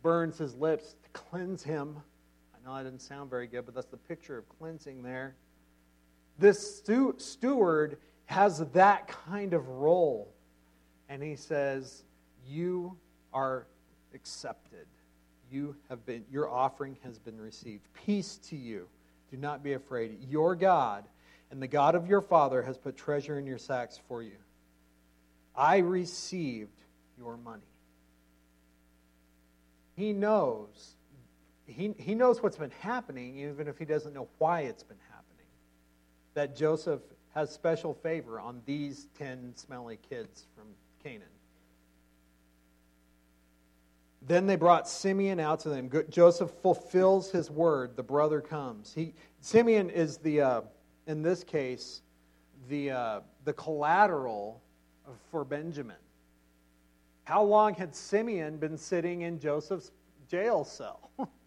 burns 0.02 0.38
his 0.38 0.54
lips 0.54 0.96
to 1.02 1.10
cleanse 1.10 1.62
him 1.62 1.98
I 2.62 2.68
know 2.68 2.76
that 2.76 2.84
didn't 2.84 3.02
sound 3.02 3.30
very 3.30 3.46
good, 3.46 3.64
but 3.64 3.74
that's 3.74 3.86
the 3.86 3.96
picture 3.96 4.36
of 4.36 4.48
cleansing 4.58 5.02
there. 5.02 5.34
This 6.38 6.76
stu- 6.76 7.14
steward 7.18 7.98
has 8.26 8.58
that 8.72 9.08
kind 9.08 9.54
of 9.54 9.68
role. 9.68 10.32
And 11.08 11.22
he 11.22 11.36
says, 11.36 12.04
You 12.46 12.96
are 13.32 13.66
accepted. 14.14 14.86
You 15.50 15.74
have 15.88 16.04
been, 16.06 16.24
your 16.30 16.48
offering 16.48 16.96
has 17.02 17.18
been 17.18 17.40
received. 17.40 17.82
Peace 18.06 18.36
to 18.48 18.56
you. 18.56 18.86
Do 19.30 19.36
not 19.36 19.62
be 19.62 19.72
afraid. 19.72 20.18
Your 20.28 20.54
God 20.54 21.04
and 21.50 21.60
the 21.60 21.66
God 21.66 21.94
of 21.94 22.06
your 22.06 22.20
father 22.20 22.62
has 22.62 22.78
put 22.78 22.96
treasure 22.96 23.38
in 23.38 23.46
your 23.46 23.58
sacks 23.58 24.00
for 24.08 24.22
you. 24.22 24.36
I 25.56 25.78
received 25.78 26.80
your 27.18 27.36
money. 27.36 27.62
He 29.96 30.12
knows 30.12 30.94
he, 31.70 31.94
he 31.98 32.14
knows 32.14 32.42
what's 32.42 32.56
been 32.56 32.72
happening, 32.80 33.38
even 33.38 33.68
if 33.68 33.78
he 33.78 33.84
doesn't 33.84 34.12
know 34.12 34.28
why 34.38 34.62
it's 34.62 34.82
been 34.82 34.98
happening. 35.10 35.46
That 36.34 36.56
Joseph 36.56 37.00
has 37.34 37.50
special 37.50 37.94
favor 37.94 38.40
on 38.40 38.60
these 38.66 39.08
10 39.18 39.52
smelly 39.56 39.98
kids 40.08 40.46
from 40.56 40.66
Canaan. 41.02 41.28
Then 44.26 44.46
they 44.46 44.56
brought 44.56 44.88
Simeon 44.88 45.40
out 45.40 45.60
to 45.60 45.70
them. 45.70 45.90
Joseph 46.10 46.50
fulfills 46.62 47.30
his 47.30 47.50
word. 47.50 47.96
The 47.96 48.02
brother 48.02 48.40
comes. 48.40 48.92
He, 48.92 49.14
Simeon 49.40 49.88
is 49.90 50.18
the, 50.18 50.40
uh, 50.42 50.60
in 51.06 51.22
this 51.22 51.42
case, 51.42 52.02
the, 52.68 52.90
uh, 52.90 53.20
the 53.44 53.52
collateral 53.54 54.60
for 55.30 55.44
Benjamin. 55.44 55.96
How 57.24 57.42
long 57.42 57.74
had 57.74 57.94
Simeon 57.94 58.58
been 58.58 58.76
sitting 58.76 59.22
in 59.22 59.38
Joseph's 59.38 59.92
jail 60.28 60.64
cell? 60.64 61.10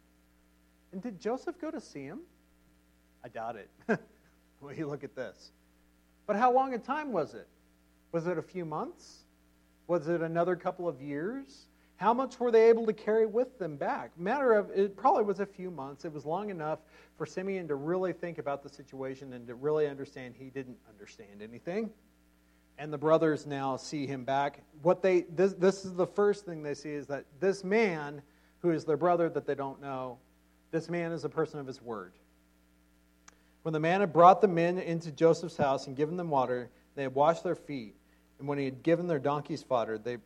and 0.94 1.02
did 1.02 1.20
Joseph 1.20 1.60
go 1.60 1.72
to 1.72 1.82
see 1.82 2.04
him? 2.04 2.22
I 3.24 3.28
doubt 3.28 3.56
it. 3.56 3.70
well, 4.62 4.74
you 4.74 4.88
look 4.88 5.04
at 5.04 5.16
this. 5.16 5.52
But 6.26 6.36
how 6.36 6.54
long 6.54 6.74
a 6.74 6.80
time 6.80 7.12
was 7.12 7.34
it? 7.34 7.48
Was 8.12 8.28
it 8.28 8.38
a 8.38 8.42
few 8.42 8.64
months? 8.64 9.24
Was 9.88 10.08
it 10.08 10.22
another 10.22 10.56
couple 10.56 10.88
of 10.88 11.02
years? 11.02 11.66
How 11.98 12.14
much 12.14 12.40
were 12.40 12.52
they 12.52 12.70
able 12.70 12.86
to 12.86 12.94
carry 12.94 13.26
with 13.26 13.58
them 13.60 13.76
back? 13.76 14.12
Matter 14.18 14.54
of 14.54 14.70
it 14.72 14.96
probably 14.96 15.24
was 15.24 15.40
a 15.40 15.46
few 15.46 15.72
months. 15.72 16.06
It 16.06 16.14
was 16.14 16.26
long 16.26 16.50
enough 16.50 16.80
for 17.18 17.26
Simeon 17.26 17.68
to 17.68 17.76
really 17.76 18.14
think 18.14 18.38
about 18.38 18.64
the 18.64 18.70
situation 18.70 19.34
and 19.34 19.48
to 19.48 19.56
really 19.56 19.88
understand 19.88 20.36
he 20.38 20.50
didn't 20.50 20.78
understand 20.90 21.42
anything. 21.42 21.90
And 22.78 22.92
the 22.92 22.98
brothers 22.98 23.46
now 23.46 23.78
see 23.78 24.08
him 24.08 24.26
back. 24.26 24.64
What 24.82 25.02
they 25.02 25.22
this, 25.22 25.54
this 25.54 25.86
is 25.86 25.94
the 25.94 26.08
first 26.08 26.46
thing 26.46 26.64
they 26.64 26.74
see 26.74 26.92
is 26.92 27.08
that 27.08 27.26
this 27.40 27.64
man, 27.64 28.22
who 28.60 28.72
is 28.72 28.86
their 28.86 28.98
brother 28.98 29.30
that 29.30 29.46
they 29.46 29.56
don't 29.56 29.82
know, 29.82 30.18
this 30.74 30.90
man 30.90 31.12
is 31.12 31.24
a 31.24 31.30
person 31.30 31.60
of 31.60 31.68
his 31.68 31.80
word. 31.82 32.14
When 33.62 33.74
the 33.74 33.80
man 33.80 34.02
had 34.02 34.12
brought 34.12 34.42
the 34.42 34.48
men 34.48 34.80
into 34.80 35.12
Joseph's 35.12 35.56
house 35.56 35.86
and 35.86 35.96
given 35.96 36.18
them 36.18 36.32
water, 36.32 36.72
they 36.96 37.04
had 37.04 37.14
washed 37.14 37.44
their 37.44 37.56
feet. 37.56 37.96
And 38.40 38.48
when 38.48 38.58
he 38.58 38.66
had 38.66 38.82
given 38.82 39.06
their 39.06 39.20
donkeys 39.20 39.62
fodder, 39.62 40.00
they, 40.00 40.18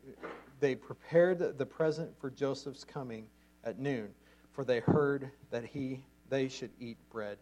they 0.62 0.74
prepared 0.74 1.58
the 1.58 1.66
present 1.66 2.18
for 2.20 2.32
Joseph's 2.32 2.86
coming 2.86 3.28
at 3.66 3.78
noon, 3.78 4.08
for 4.54 4.64
they 4.64 4.80
heard 4.80 5.30
that 5.52 5.66
he 5.66 6.02
they 6.30 6.48
should 6.48 6.72
eat 6.80 6.98
bread 7.10 7.38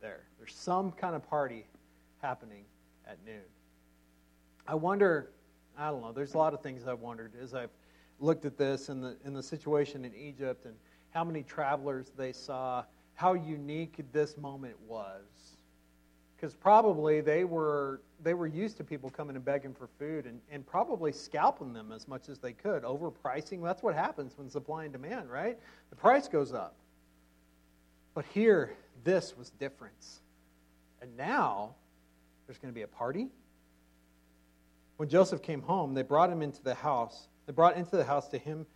there. 0.00 0.24
There's 0.38 0.54
some 0.54 0.92
kind 0.92 1.14
of 1.14 1.28
party 1.28 1.66
happening 2.22 2.64
at 3.06 3.18
noon. 3.24 3.42
I 4.66 4.74
wonder, 4.74 5.30
I 5.78 5.90
don't 5.90 6.02
know, 6.02 6.12
there's 6.12 6.34
a 6.34 6.38
lot 6.38 6.52
of 6.52 6.62
things 6.62 6.86
I've 6.86 7.00
wondered 7.00 7.32
as 7.42 7.54
I've 7.54 7.70
looked 8.18 8.44
at 8.44 8.58
this 8.58 8.90
and 8.90 9.02
the, 9.02 9.16
in 9.24 9.32
the 9.32 9.42
situation 9.42 10.04
in 10.04 10.14
Egypt 10.14 10.66
and 10.66 10.74
how 11.10 11.24
many 11.24 11.42
travelers 11.42 12.12
they 12.16 12.32
saw, 12.32 12.84
how 13.14 13.34
unique 13.34 14.04
this 14.12 14.36
moment 14.36 14.76
was. 14.86 15.22
Because 16.36 16.54
probably 16.54 17.20
they 17.20 17.44
were, 17.44 18.00
they 18.22 18.32
were 18.32 18.46
used 18.46 18.78
to 18.78 18.84
people 18.84 19.10
coming 19.10 19.36
and 19.36 19.44
begging 19.44 19.74
for 19.74 19.88
food 19.98 20.24
and, 20.24 20.40
and 20.50 20.66
probably 20.66 21.12
scalping 21.12 21.74
them 21.74 21.92
as 21.92 22.08
much 22.08 22.30
as 22.30 22.38
they 22.38 22.52
could, 22.52 22.82
overpricing. 22.82 23.62
That's 23.62 23.82
what 23.82 23.94
happens 23.94 24.38
when 24.38 24.48
supply 24.48 24.84
and 24.84 24.92
demand, 24.92 25.30
right? 25.30 25.58
The 25.90 25.96
price 25.96 26.28
goes 26.28 26.54
up. 26.54 26.76
But 28.14 28.24
here, 28.32 28.72
this 29.04 29.36
was 29.36 29.50
different. 29.50 30.06
And 31.02 31.14
now, 31.16 31.74
there's 32.46 32.58
going 32.58 32.72
to 32.72 32.74
be 32.74 32.82
a 32.82 32.88
party. 32.88 33.28
When 34.96 35.08
Joseph 35.08 35.42
came 35.42 35.62
home, 35.62 35.94
they 35.94 36.02
brought 36.02 36.30
him 36.30 36.42
into 36.42 36.62
the 36.62 36.74
house. 36.74 37.28
They 37.46 37.52
brought 37.52 37.76
into 37.76 37.96
the 37.96 38.04
house 38.04 38.28
to 38.28 38.38
him. 38.38 38.66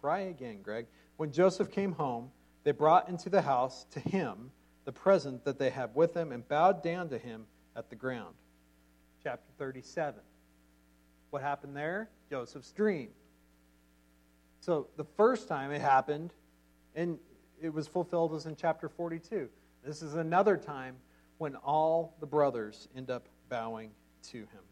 Try 0.00 0.20
again, 0.20 0.62
Greg. 0.62 0.86
When 1.16 1.32
Joseph 1.32 1.70
came 1.70 1.92
home, 1.92 2.30
they 2.64 2.72
brought 2.72 3.08
into 3.08 3.30
the 3.30 3.42
house 3.42 3.86
to 3.92 4.00
him 4.00 4.50
the 4.84 4.92
present 4.92 5.44
that 5.44 5.58
they 5.58 5.70
had 5.70 5.94
with 5.94 6.14
them 6.14 6.32
and 6.32 6.46
bowed 6.46 6.82
down 6.82 7.08
to 7.10 7.18
him 7.18 7.46
at 7.74 7.90
the 7.90 7.96
ground. 7.96 8.34
Chapter 9.22 9.50
37. 9.58 10.20
What 11.30 11.42
happened 11.42 11.76
there? 11.76 12.10
Joseph's 12.30 12.72
dream. 12.72 13.08
So 14.60 14.88
the 14.96 15.04
first 15.04 15.48
time 15.48 15.70
it 15.70 15.80
happened, 15.80 16.32
and 16.94 17.18
it 17.60 17.72
was 17.72 17.86
fulfilled 17.88 18.32
was 18.32 18.46
in 18.46 18.56
chapter 18.56 18.88
42. 18.88 19.48
This 19.84 20.02
is 20.02 20.14
another 20.14 20.56
time 20.56 20.96
when 21.38 21.56
all 21.56 22.16
the 22.20 22.26
brothers 22.26 22.88
end 22.96 23.10
up 23.10 23.28
bowing 23.48 23.90
to 24.30 24.38
him. 24.38 24.62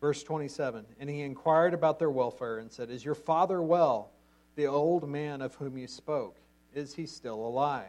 Verse 0.00 0.22
27 0.22 0.84
And 0.98 1.10
he 1.10 1.22
inquired 1.22 1.74
about 1.74 1.98
their 1.98 2.10
welfare 2.10 2.58
and 2.58 2.70
said, 2.70 2.90
Is 2.90 3.04
your 3.04 3.14
father 3.14 3.62
well, 3.62 4.12
the 4.54 4.66
old 4.66 5.08
man 5.08 5.42
of 5.42 5.54
whom 5.54 5.76
you 5.76 5.86
spoke? 5.86 6.36
Is 6.74 6.94
he 6.94 7.06
still 7.06 7.46
alive? 7.46 7.86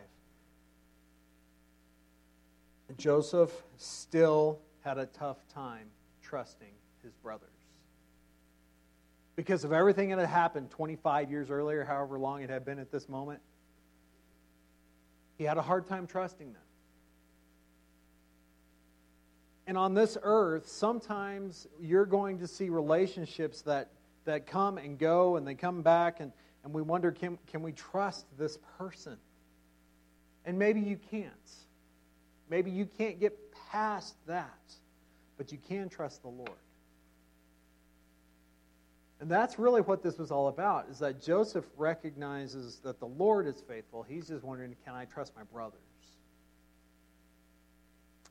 Joseph 2.97 3.51
still 3.77 4.59
had 4.81 4.97
a 4.97 5.05
tough 5.07 5.37
time 5.53 5.87
trusting 6.21 6.71
his 7.03 7.13
brothers 7.15 7.49
because 9.37 9.63
of 9.63 9.71
everything 9.71 10.09
that 10.09 10.19
had 10.19 10.29
happened 10.29 10.69
25 10.71 11.29
years 11.29 11.49
earlier, 11.49 11.85
however 11.85 12.17
long 12.17 12.41
it 12.41 12.49
had 12.49 12.65
been 12.65 12.79
at 12.79 12.91
this 12.91 13.07
moment. 13.07 13.39
He 15.37 15.43
had 15.43 15.57
a 15.57 15.61
hard 15.61 15.87
time 15.87 16.07
trusting 16.07 16.51
them. 16.51 16.61
And 19.67 19.77
on 19.77 19.93
this 19.93 20.17
earth, 20.23 20.67
sometimes 20.69 21.67
you're 21.79 22.05
going 22.05 22.39
to 22.39 22.47
see 22.47 22.69
relationships 22.69 23.61
that, 23.63 23.89
that 24.23 24.47
come 24.47 24.77
and 24.77 24.97
go 24.97 25.35
and 25.35 25.45
they 25.45 25.55
come 25.55 25.81
back, 25.81 26.21
and, 26.21 26.31
and 26.63 26.73
we 26.73 26.81
wonder 26.81 27.11
can, 27.11 27.37
can 27.47 27.61
we 27.61 27.73
trust 27.73 28.25
this 28.37 28.57
person? 28.77 29.17
And 30.45 30.57
maybe 30.57 30.79
you 30.79 30.97
can't. 31.11 31.33
Maybe 32.49 32.71
you 32.71 32.85
can't 32.97 33.19
get 33.19 33.37
past 33.69 34.15
that, 34.25 34.57
but 35.37 35.51
you 35.51 35.57
can 35.67 35.89
trust 35.89 36.21
the 36.21 36.29
Lord. 36.29 36.49
And 39.19 39.29
that's 39.29 39.59
really 39.59 39.81
what 39.81 40.01
this 40.01 40.17
was 40.17 40.31
all 40.31 40.47
about, 40.47 40.87
is 40.89 40.99
that 40.99 41.21
Joseph 41.21 41.65
recognizes 41.75 42.79
that 42.83 42.99
the 42.99 43.07
Lord 43.07 43.47
is 43.47 43.61
faithful. 43.67 44.03
He's 44.03 44.29
just 44.29 44.45
wondering, 44.45 44.75
can 44.85 44.93
I 44.93 45.05
trust 45.05 45.33
my 45.35 45.43
brothers? 45.43 45.81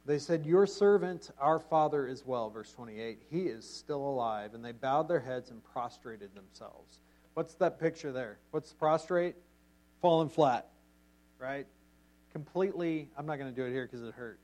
They 0.06 0.18
said, 0.18 0.46
Your 0.46 0.66
servant, 0.66 1.30
our 1.38 1.58
father, 1.58 2.06
is 2.06 2.24
well. 2.24 2.48
Verse 2.48 2.72
28. 2.72 3.22
He 3.30 3.42
is 3.42 3.68
still 3.68 4.08
alive. 4.08 4.54
And 4.54 4.64
they 4.64 4.72
bowed 4.72 5.08
their 5.08 5.20
heads 5.20 5.50
and 5.50 5.62
prostrated 5.62 6.34
themselves. 6.34 7.00
What's 7.34 7.54
that 7.54 7.78
picture 7.78 8.12
there? 8.12 8.38
What's 8.52 8.72
prostrate? 8.72 9.34
Falling 10.00 10.28
flat, 10.28 10.68
right? 11.38 11.66
Completely, 12.32 13.08
I'm 13.16 13.26
not 13.26 13.38
going 13.38 13.52
to 13.52 13.60
do 13.60 13.66
it 13.66 13.72
here 13.72 13.86
because 13.86 14.06
it 14.06 14.14
hurt. 14.14 14.38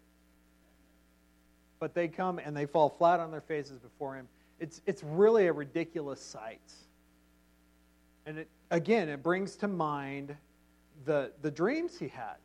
But 1.79 1.94
they 1.94 2.09
come 2.09 2.38
and 2.38 2.57
they 2.57 2.66
fall 2.66 2.88
flat 2.88 3.20
on 3.20 3.31
their 3.31 3.40
faces 3.40 3.79
before 3.79 4.16
him 4.16 4.29
it's, 4.62 4.81
it's 4.87 5.03
really 5.03 5.48
a 5.48 5.53
ridiculous 5.53 6.20
sight. 6.20 6.72
And 8.27 8.38
it, 8.38 8.48
again, 8.70 9.09
it 9.09 9.20
brings 9.20 9.57
to 9.57 9.68
mind 9.68 10.37
the, 11.05 11.33
the 11.42 11.51
dreams 11.51 11.98
he 11.98 12.07
had. 12.07 12.37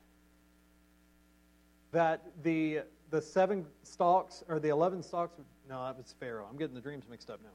That 1.91 2.25
the, 2.41 2.81
the 3.09 3.21
seven 3.21 3.65
stalks, 3.83 4.43
or 4.47 4.59
the 4.59 4.69
11 4.69 5.03
stalks, 5.03 5.39
no, 5.69 5.83
that 5.85 5.97
was 5.97 6.13
Pharaoh. 6.19 6.47
I'm 6.49 6.57
getting 6.57 6.75
the 6.75 6.81
dreams 6.81 7.05
mixed 7.09 7.29
up 7.29 7.39
now. 7.41 7.49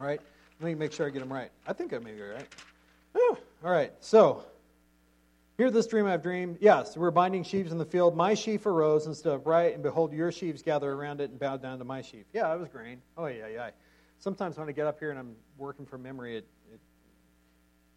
All 0.00 0.06
right? 0.06 0.20
Let 0.60 0.66
me 0.66 0.74
make 0.74 0.92
sure 0.92 1.06
I 1.06 1.10
get 1.10 1.20
them 1.20 1.32
right. 1.32 1.50
I 1.66 1.72
think 1.72 1.92
I 1.92 1.98
may 1.98 2.12
be 2.12 2.22
right. 2.22 2.46
Whew. 3.12 3.36
All 3.64 3.70
right, 3.70 3.92
so 4.00 4.44
Hear 5.56 5.70
this 5.70 5.86
dream 5.86 6.06
I've 6.06 6.22
dreamed. 6.22 6.58
Yes, 6.60 6.98
we're 6.98 7.10
binding 7.10 7.42
sheaves 7.42 7.72
in 7.72 7.78
the 7.78 7.86
field. 7.86 8.14
My 8.14 8.34
sheaf 8.34 8.66
arose 8.66 9.06
and 9.06 9.16
stood 9.16 9.36
upright, 9.36 9.72
and 9.72 9.82
behold, 9.82 10.12
your 10.12 10.30
sheaves 10.30 10.60
gather 10.60 10.92
around 10.92 11.22
it 11.22 11.30
and 11.30 11.38
bowed 11.38 11.62
down 11.62 11.78
to 11.78 11.84
my 11.84 12.02
sheaf. 12.02 12.26
Yeah, 12.34 12.52
it 12.52 12.60
was 12.60 12.68
grain. 12.68 13.00
Oh, 13.16 13.24
yeah, 13.24 13.46
yeah. 13.48 13.70
Sometimes 14.18 14.58
when 14.58 14.68
I 14.68 14.72
get 14.72 14.86
up 14.86 14.98
here 14.98 15.08
and 15.08 15.18
I'm 15.18 15.34
working 15.56 15.86
from 15.86 16.02
memory, 16.02 16.36
it, 16.36 16.46
it 16.74 16.80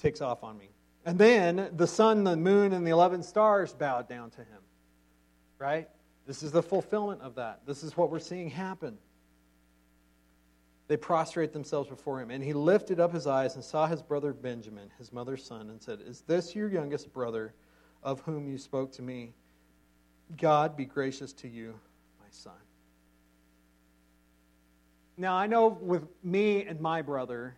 takes 0.01 0.21
off 0.21 0.41
on 0.41 0.57
me. 0.57 0.69
And 1.05 1.19
then 1.19 1.69
the 1.75 1.87
sun, 1.87 2.23
the 2.23 2.37
moon, 2.37 2.71
and 2.71 2.87
the 2.87 2.91
11 2.91 3.23
stars 3.23 3.73
bowed 3.73 4.07
down 4.07 4.29
to 4.31 4.37
him. 4.37 4.61
Right? 5.57 5.89
This 6.29 6.43
is 6.43 6.51
the 6.51 6.61
fulfillment 6.61 7.23
of 7.23 7.33
that. 7.35 7.61
This 7.65 7.81
is 7.81 7.97
what 7.97 8.11
we're 8.11 8.19
seeing 8.19 8.51
happen. 8.51 8.99
They 10.87 10.95
prostrate 10.95 11.53
themselves 11.53 11.89
before 11.89 12.21
him. 12.21 12.29
And 12.29 12.43
he 12.43 12.53
lifted 12.53 12.99
up 12.99 13.11
his 13.11 13.25
eyes 13.25 13.55
and 13.55 13.63
saw 13.63 13.87
his 13.87 14.03
brother 14.03 14.31
Benjamin, 14.31 14.91
his 14.99 15.11
mother's 15.11 15.43
son, 15.43 15.71
and 15.71 15.81
said, 15.81 16.01
Is 16.05 16.21
this 16.27 16.55
your 16.55 16.69
youngest 16.69 17.11
brother 17.11 17.55
of 18.03 18.19
whom 18.19 18.47
you 18.47 18.59
spoke 18.59 18.91
to 18.91 19.01
me? 19.01 19.33
God 20.37 20.77
be 20.77 20.85
gracious 20.85 21.33
to 21.33 21.47
you, 21.47 21.73
my 22.19 22.27
son. 22.29 22.53
Now, 25.17 25.33
I 25.33 25.47
know 25.47 25.79
with 25.81 26.05
me 26.23 26.63
and 26.63 26.79
my 26.79 27.01
brother, 27.01 27.57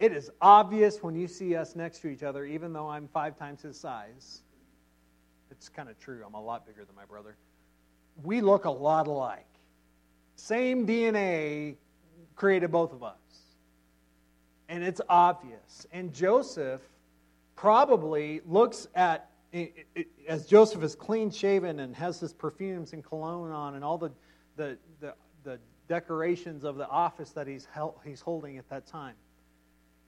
it 0.00 0.14
is 0.14 0.30
obvious 0.40 1.02
when 1.02 1.14
you 1.14 1.28
see 1.28 1.54
us 1.54 1.76
next 1.76 1.98
to 1.98 2.08
each 2.08 2.22
other, 2.22 2.46
even 2.46 2.72
though 2.72 2.88
I'm 2.88 3.06
five 3.06 3.38
times 3.38 3.60
his 3.60 3.78
size. 3.78 4.40
It's 5.50 5.68
kind 5.68 5.90
of 5.90 5.98
true. 5.98 6.22
I'm 6.26 6.32
a 6.32 6.42
lot 6.42 6.66
bigger 6.66 6.82
than 6.82 6.96
my 6.96 7.04
brother. 7.04 7.36
We 8.22 8.40
look 8.40 8.64
a 8.64 8.70
lot 8.70 9.06
alike. 9.06 9.46
Same 10.36 10.86
DNA, 10.86 11.76
created 12.34 12.70
both 12.70 12.92
of 12.92 13.02
us. 13.02 13.16
And 14.68 14.82
it's 14.82 15.00
obvious. 15.08 15.86
And 15.92 16.12
Joseph 16.12 16.80
probably 17.54 18.40
looks 18.44 18.88
at, 18.94 19.30
as 20.28 20.46
Joseph 20.46 20.82
is 20.82 20.94
clean 20.94 21.30
shaven 21.30 21.80
and 21.80 21.94
has 21.96 22.20
his 22.20 22.32
perfumes 22.32 22.92
and 22.92 23.04
cologne 23.04 23.50
on 23.50 23.74
and 23.74 23.84
all 23.84 23.98
the, 23.98 24.10
the, 24.56 24.76
the, 25.00 25.14
the 25.44 25.58
decorations 25.88 26.64
of 26.64 26.76
the 26.76 26.88
office 26.88 27.30
that 27.30 27.46
he's, 27.46 27.66
held, 27.66 27.94
he's 28.04 28.20
holding 28.20 28.58
at 28.58 28.68
that 28.68 28.86
time. 28.86 29.14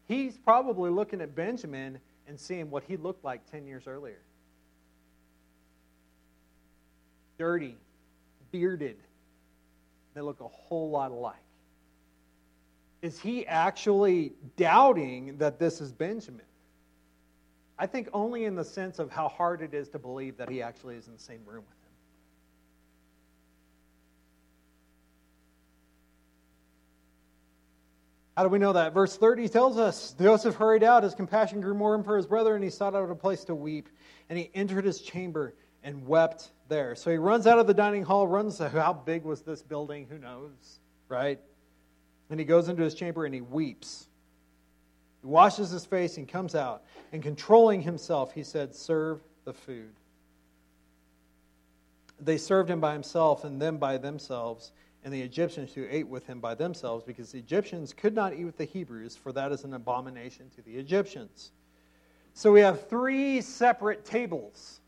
He's 0.06 0.36
probably 0.36 0.90
looking 0.90 1.20
at 1.20 1.34
Benjamin 1.34 1.98
and 2.26 2.38
seeing 2.38 2.70
what 2.70 2.82
he 2.84 2.96
looked 2.96 3.24
like 3.24 3.50
10 3.50 3.66
years 3.66 3.86
earlier 3.86 4.20
dirty, 7.38 7.76
bearded. 8.50 8.96
They 10.14 10.20
look 10.20 10.40
a 10.40 10.48
whole 10.48 10.90
lot 10.90 11.10
alike. 11.10 11.36
Is 13.02 13.20
he 13.20 13.46
actually 13.46 14.32
doubting 14.56 15.38
that 15.38 15.58
this 15.58 15.80
is 15.80 15.92
Benjamin? 15.92 16.44
I 17.78 17.86
think 17.86 18.08
only 18.12 18.44
in 18.44 18.56
the 18.56 18.64
sense 18.64 18.98
of 18.98 19.10
how 19.10 19.28
hard 19.28 19.62
it 19.62 19.72
is 19.72 19.88
to 19.90 19.98
believe 19.98 20.36
that 20.38 20.50
he 20.50 20.62
actually 20.62 20.96
is 20.96 21.06
in 21.06 21.12
the 21.12 21.20
same 21.20 21.40
room 21.46 21.62
with 21.68 21.68
him. 21.68 21.78
How 28.36 28.42
do 28.42 28.48
we 28.48 28.58
know 28.58 28.72
that? 28.72 28.94
Verse 28.94 29.16
30 29.16 29.48
tells 29.48 29.78
us 29.78 30.14
Joseph 30.18 30.56
hurried 30.56 30.82
out, 30.82 31.04
his 31.04 31.14
compassion 31.14 31.60
grew 31.60 31.74
more 31.74 32.00
for 32.02 32.16
his 32.16 32.26
brother, 32.26 32.56
and 32.56 32.64
he 32.64 32.70
sought 32.70 32.96
out 32.96 33.10
a 33.10 33.14
place 33.14 33.44
to 33.44 33.54
weep. 33.54 33.88
And 34.28 34.38
he 34.38 34.50
entered 34.54 34.84
his 34.84 35.00
chamber 35.00 35.54
and 35.84 36.06
wept 36.06 36.50
there. 36.68 36.94
So 36.94 37.10
he 37.10 37.16
runs 37.16 37.46
out 37.46 37.58
of 37.58 37.66
the 37.66 37.74
dining 37.74 38.02
hall, 38.02 38.26
runs, 38.26 38.58
how 38.58 38.92
big 38.92 39.24
was 39.24 39.42
this 39.42 39.62
building? 39.62 40.06
Who 40.08 40.18
knows, 40.18 40.80
right? 41.08 41.40
And 42.30 42.38
he 42.38 42.44
goes 42.44 42.68
into 42.68 42.82
his 42.82 42.94
chamber 42.94 43.24
and 43.24 43.34
he 43.34 43.40
weeps. 43.40 44.08
He 45.20 45.26
washes 45.26 45.70
his 45.70 45.84
face 45.86 46.16
and 46.16 46.28
comes 46.28 46.54
out. 46.54 46.84
And 47.12 47.22
controlling 47.22 47.82
himself, 47.82 48.32
he 48.32 48.42
said, 48.42 48.74
Serve 48.74 49.20
the 49.44 49.52
food. 49.52 49.92
They 52.20 52.36
served 52.36 52.68
him 52.70 52.80
by 52.80 52.92
himself 52.92 53.44
and 53.44 53.60
them 53.60 53.78
by 53.78 53.96
themselves, 53.96 54.72
and 55.04 55.14
the 55.14 55.22
Egyptians 55.22 55.72
who 55.72 55.86
ate 55.88 56.08
with 56.08 56.26
him 56.26 56.40
by 56.40 56.54
themselves, 56.54 57.04
because 57.04 57.30
the 57.30 57.38
Egyptians 57.38 57.92
could 57.92 58.14
not 58.14 58.34
eat 58.34 58.44
with 58.44 58.56
the 58.56 58.64
Hebrews, 58.64 59.16
for 59.16 59.32
that 59.32 59.52
is 59.52 59.64
an 59.64 59.74
abomination 59.74 60.50
to 60.56 60.62
the 60.62 60.76
Egyptians. 60.76 61.52
So 62.34 62.52
we 62.52 62.60
have 62.60 62.88
three 62.88 63.40
separate 63.40 64.04
tables. 64.04 64.80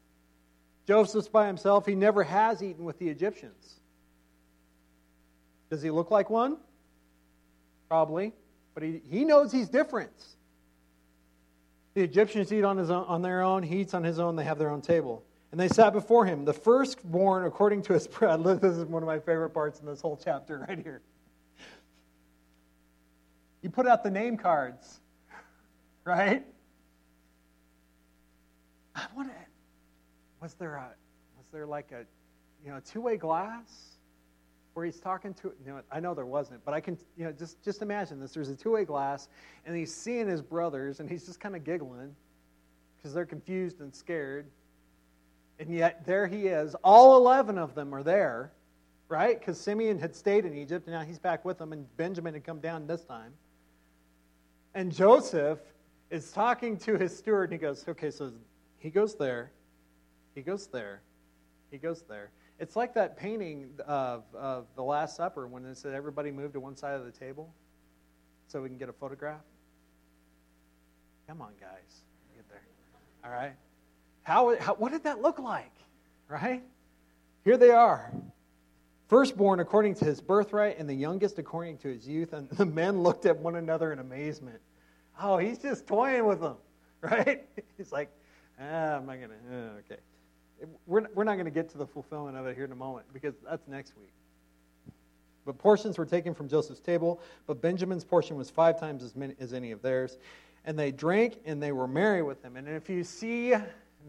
Joseph's 0.90 1.29
by 1.29 1.46
himself. 1.46 1.87
He 1.87 1.94
never 1.94 2.24
has 2.24 2.64
eaten 2.64 2.85
with 2.85 2.98
the 2.98 3.09
Egyptians. 3.09 3.76
Does 5.70 5.83
he 5.83 5.88
look 5.88 6.11
like 6.11 6.29
one? 6.29 6.57
Probably. 7.88 8.33
But 8.74 8.83
he, 8.83 9.00
he 9.09 9.24
knows 9.24 9.53
he's 9.53 9.68
different. 9.68 10.11
The 11.94 12.03
Egyptians 12.03 12.53
eat 12.53 12.64
on, 12.64 12.76
his 12.76 12.90
own, 12.90 13.05
on 13.05 13.22
their 13.22 13.40
own. 13.40 13.62
He 13.62 13.83
eats 13.83 13.94
on 13.94 14.03
his 14.03 14.18
own. 14.18 14.35
They 14.35 14.42
have 14.42 14.59
their 14.59 14.68
own 14.70 14.81
table. 14.81 15.22
And 15.53 15.61
they 15.61 15.68
sat 15.68 15.92
before 15.92 16.26
him. 16.26 16.44
The 16.44 16.53
firstborn, 16.53 17.44
according 17.44 17.83
to 17.83 17.92
his 17.92 18.09
bread. 18.09 18.42
This 18.42 18.76
is 18.76 18.85
one 18.85 19.05
of 19.05 19.07
my 19.07 19.20
favorite 19.20 19.50
parts 19.50 19.79
in 19.79 19.87
this 19.87 20.00
whole 20.00 20.20
chapter 20.20 20.66
right 20.68 20.81
here. 20.81 21.03
You 23.62 23.70
put 23.70 23.87
out 23.87 24.03
the 24.03 24.11
name 24.11 24.37
cards, 24.37 24.98
right? 26.05 26.44
I 28.96 29.07
want 29.14 29.29
to 29.29 29.50
was 30.40 30.55
there 30.55 30.76
a 30.76 30.88
was 31.37 31.46
there 31.53 31.66
like 31.66 31.92
a 31.92 32.05
you 32.64 32.70
know 32.70 32.81
two 32.85 33.00
way 33.00 33.16
glass 33.16 33.96
where 34.74 34.87
he's 34.87 35.00
talking 35.00 35.35
to 35.35 35.53
you 35.64 35.72
know 35.72 35.81
I 35.90 36.00
know 36.00 36.14
there 36.14 36.26
wasn't, 36.26 36.64
but 36.64 36.74
I 36.74 36.81
can 36.81 36.96
you 37.16 37.24
know 37.24 37.33
just 37.33 37.62
just 37.62 37.83
imagine 37.83 38.20
this. 38.20 38.33
There's 38.33 38.48
a 38.48 38.57
two 38.57 38.72
way 38.72 38.85
glass, 38.85 39.29
and 39.66 39.76
he's 39.76 39.94
seeing 39.94 40.29
his 40.29 40.42
brothers, 40.42 41.00
and 41.00 41.09
he's 41.09 41.26
just 41.26 41.40
kind 41.40 41.57
of 41.57 41.64
giggling 41.64 42.14
because 42.96 43.14
they're 43.14 43.26
confused 43.26 43.81
and 43.81 43.94
scared. 43.94 44.46
And 45.59 45.70
yet 45.70 46.07
there 46.07 46.26
he 46.26 46.46
is. 46.46 46.74
All 46.83 47.16
eleven 47.16 47.59
of 47.59 47.74
them 47.74 47.94
are 47.94 48.03
there, 48.03 48.53
right? 49.09 49.38
Because 49.38 49.61
Simeon 49.61 49.98
had 49.98 50.16
stayed 50.16 50.44
in 50.46 50.55
Egypt, 50.57 50.87
and 50.87 50.94
now 50.94 51.03
he's 51.03 51.18
back 51.18 51.44
with 51.44 51.59
them, 51.59 51.72
and 51.72 51.85
Benjamin 51.96 52.33
had 52.33 52.44
come 52.44 52.61
down 52.61 52.87
this 52.87 53.05
time. 53.05 53.35
And 54.74 54.94
Joseph 54.94 55.59
is 56.11 56.33
talking 56.33 56.79
to 56.79 56.96
his 56.96 57.16
steward, 57.16 57.50
and 57.50 57.53
he 57.53 57.59
goes, 57.59 57.87
"Okay, 57.87 58.11
so 58.11 58.33
he 58.79 58.88
goes 58.88 59.16
there." 59.16 59.50
He 60.35 60.43
goes 60.43 60.66
there. 60.69 61.03
He 61.71 61.79
goes 61.79 62.03
there. 62.09 62.31
It's 62.59 62.77
like 62.77 62.95
that 62.95 63.16
painting 63.16 63.71
of, 63.87 64.25
of 64.35 64.66
the 64.77 64.83
Last 64.83 65.16
Supper 65.16 65.47
when 65.47 65.64
it 65.64 65.77
said 65.79 65.95
everybody 65.95 66.31
moved 66.31 66.55
to 66.55 66.61
one 66.61 66.77
side 66.77 66.95
of 66.95 67.05
the 67.05 67.11
table 67.11 67.53
so 68.49 68.61
we 68.61 68.69
can 68.69 68.77
get 68.77 68.88
a 68.88 68.93
photograph. 68.93 69.40
Come 71.27 71.40
on, 71.40 71.53
guys. 71.61 72.03
Get 72.37 72.49
there. 72.51 72.62
All 73.25 73.31
right. 73.31 73.55
How, 74.25 74.57
how, 74.59 74.75
what 74.75 74.93
did 74.93 75.05
that 75.05 75.23
look 75.23 75.38
like? 75.38 75.73
Right? 76.29 76.62
Here 77.45 77.57
they 77.57 77.71
are. 77.71 78.12
Firstborn 79.09 79.61
according 79.61 79.95
to 79.97 80.05
his 80.05 80.21
birthright, 80.21 80.79
and 80.79 80.88
the 80.88 80.95
youngest 80.95 81.38
according 81.38 81.79
to 81.79 81.88
his 81.88 82.07
youth. 82.07 82.33
And 82.33 82.49
the 82.51 82.66
men 82.66 83.03
looked 83.03 83.27
at 83.27 83.38
one 83.38 83.57
another 83.57 83.93
in 83.93 83.99
amazement. 83.99 84.61
Oh, 85.21 85.38
he's 85.38 85.59
just 85.59 85.87
toying 85.87 86.27
with 86.27 86.40
them, 86.40 86.57
right? 87.01 87.49
He's 87.77 87.90
like, 87.90 88.11
ah, 88.61 88.97
I'm 88.97 89.07
not 89.07 89.16
going 89.16 89.31
to, 89.31 89.57
uh, 89.57 89.79
okay 89.79 90.01
we're, 90.87 91.07
we're 91.14 91.25
not 91.25 91.35
going 91.35 91.46
to 91.46 91.51
get 91.51 91.68
to 91.70 91.79
the 91.79 91.87
fulfillment 91.87 92.37
of 92.37 92.46
it 92.46 92.57
here 92.57 92.64
in 92.64 92.73
a 92.73 92.77
moment 92.77 93.07
because 93.12 93.35
that's 93.49 93.66
next 93.68 93.96
week. 93.96 94.12
But 95.46 95.59
portions 95.59 95.99
were 95.99 96.07
taken 96.07 96.35
from 96.35 96.49
Joseph's 96.49 96.81
table, 96.81 97.20
but 97.46 97.62
Benjamin's 97.62 98.05
portion 98.05 98.37
was 98.37 98.51
five 98.51 98.79
times 98.79 99.03
as 99.03 99.16
many 99.16 99.35
as 99.40 99.53
any 99.53 99.73
of 99.73 99.83
theirs. 99.83 100.18
And 100.64 100.79
they 100.79 100.92
drank 100.92 101.38
and 101.46 101.62
they 101.62 101.73
were 101.73 101.88
merry 101.88 102.23
with 102.23 102.42
him. 102.44 102.57
And 102.57 102.68
if 102.68 102.90
you 102.90 103.03
see 103.03 103.55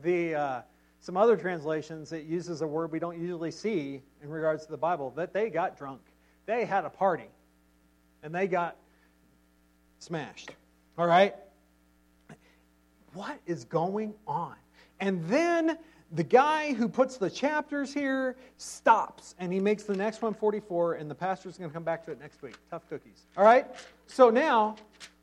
the 0.04 0.36
uh, 0.36 0.62
some 1.00 1.18
other 1.18 1.36
translations, 1.36 2.12
it 2.12 2.26
uses 2.26 2.62
a 2.62 2.68
word 2.68 2.92
we 2.92 3.00
don't 3.00 3.20
usually 3.20 3.50
see 3.50 4.02
in 4.22 4.30
regards 4.30 4.66
to 4.66 4.72
the 4.72 4.78
Bible 4.78 5.12
that 5.16 5.34
they 5.34 5.50
got 5.50 5.78
drunk. 5.78 6.02
They 6.46 6.64
had 6.64 6.86
a 6.86 6.90
party, 6.90 7.30
and 8.22 8.34
they 8.34 8.48
got 8.48 8.76
smashed. 10.00 10.52
All 10.98 11.08
right. 11.08 11.36
What 13.14 13.40
is 13.46 13.66
going 13.66 14.14
on? 14.28 14.56
And 15.00 15.28
then 15.28 15.78
the 16.14 16.24
guy 16.24 16.74
who 16.74 16.90
puts 16.90 17.18
the 17.18 17.30
chapters 17.30 17.94
here 17.94 18.36
stops 18.58 19.36
and 19.40 19.52
he 19.52 19.60
makes 19.60 19.84
the 19.84 19.96
next 19.96 20.22
one 20.22 20.34
44 20.34 20.96
and 20.96 21.10
the 21.10 21.16
pastor's 21.16 21.58
going 21.58 21.70
to 21.70 21.74
come 21.74 21.84
back 21.84 22.06
to 22.06 22.12
it 22.12 22.20
next 22.20 22.42
week. 22.42 22.56
Tough 22.70 22.88
cookies. 22.90 23.28
All 23.38 23.46
right? 23.46 23.68
So 24.08 24.30
now 24.30 24.76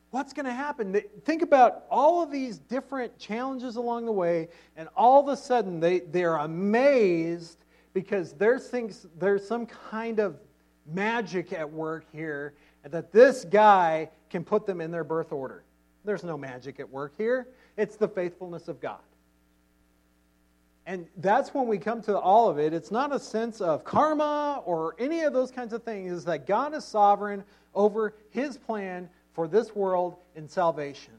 what's 0.09 0.33
going 0.33 0.45
to 0.45 0.53
happen 0.53 0.99
think 1.23 1.43
about 1.43 1.83
all 1.91 2.23
of 2.23 2.31
these 2.31 2.57
different 2.57 3.17
challenges 3.19 3.75
along 3.75 4.05
the 4.05 4.11
way 4.11 4.47
and 4.75 4.89
all 4.97 5.21
of 5.21 5.27
a 5.27 5.37
sudden 5.37 5.79
they, 5.79 5.99
they're 5.99 6.37
amazed 6.37 7.65
because 7.93 8.33
there's 8.33 8.67
things 8.67 9.05
there's 9.19 9.47
some 9.47 9.67
kind 9.67 10.19
of 10.19 10.39
magic 10.91 11.53
at 11.53 11.71
work 11.71 12.05
here 12.11 12.55
that 12.83 13.11
this 13.11 13.45
guy 13.45 14.09
can 14.31 14.43
put 14.43 14.65
them 14.65 14.81
in 14.81 14.89
their 14.89 15.03
birth 15.03 15.31
order. 15.31 15.63
There's 16.03 16.23
no 16.23 16.37
magic 16.37 16.79
at 16.79 16.89
work 16.89 17.13
here. 17.17 17.47
It's 17.77 17.95
the 17.95 18.07
faithfulness 18.07 18.67
of 18.67 18.79
god 18.79 18.99
and 20.89 21.05
that's 21.17 21.53
when 21.53 21.67
we 21.67 21.77
come 21.77 22.01
to 22.01 22.17
all 22.17 22.49
of 22.49 22.57
it. 22.57 22.73
It's 22.73 22.89
not 22.89 23.13
a 23.13 23.19
sense 23.19 23.61
of 23.61 23.83
karma 23.83 24.63
or 24.65 24.95
any 24.97 25.21
of 25.21 25.33
those 25.33 25.51
kinds 25.51 25.71
of 25.71 25.83
things. 25.83 26.11
It's 26.11 26.23
that 26.23 26.47
God 26.47 26.73
is 26.73 26.83
sovereign 26.83 27.43
over 27.75 28.15
his 28.31 28.57
plan 28.57 29.07
for 29.33 29.47
this 29.47 29.75
world 29.75 30.15
in 30.35 30.47
salvation. 30.47 31.13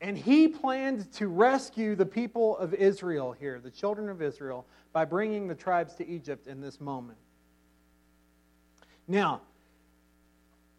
And 0.00 0.18
he 0.18 0.48
planned 0.48 1.12
to 1.12 1.28
rescue 1.28 1.94
the 1.94 2.06
people 2.06 2.58
of 2.58 2.74
Israel 2.74 3.36
here, 3.38 3.60
the 3.60 3.70
children 3.70 4.08
of 4.08 4.20
Israel, 4.20 4.66
by 4.92 5.04
bringing 5.04 5.46
the 5.46 5.54
tribes 5.54 5.94
to 5.94 6.08
Egypt 6.08 6.48
in 6.48 6.60
this 6.60 6.80
moment. 6.80 7.18
Now, 9.06 9.42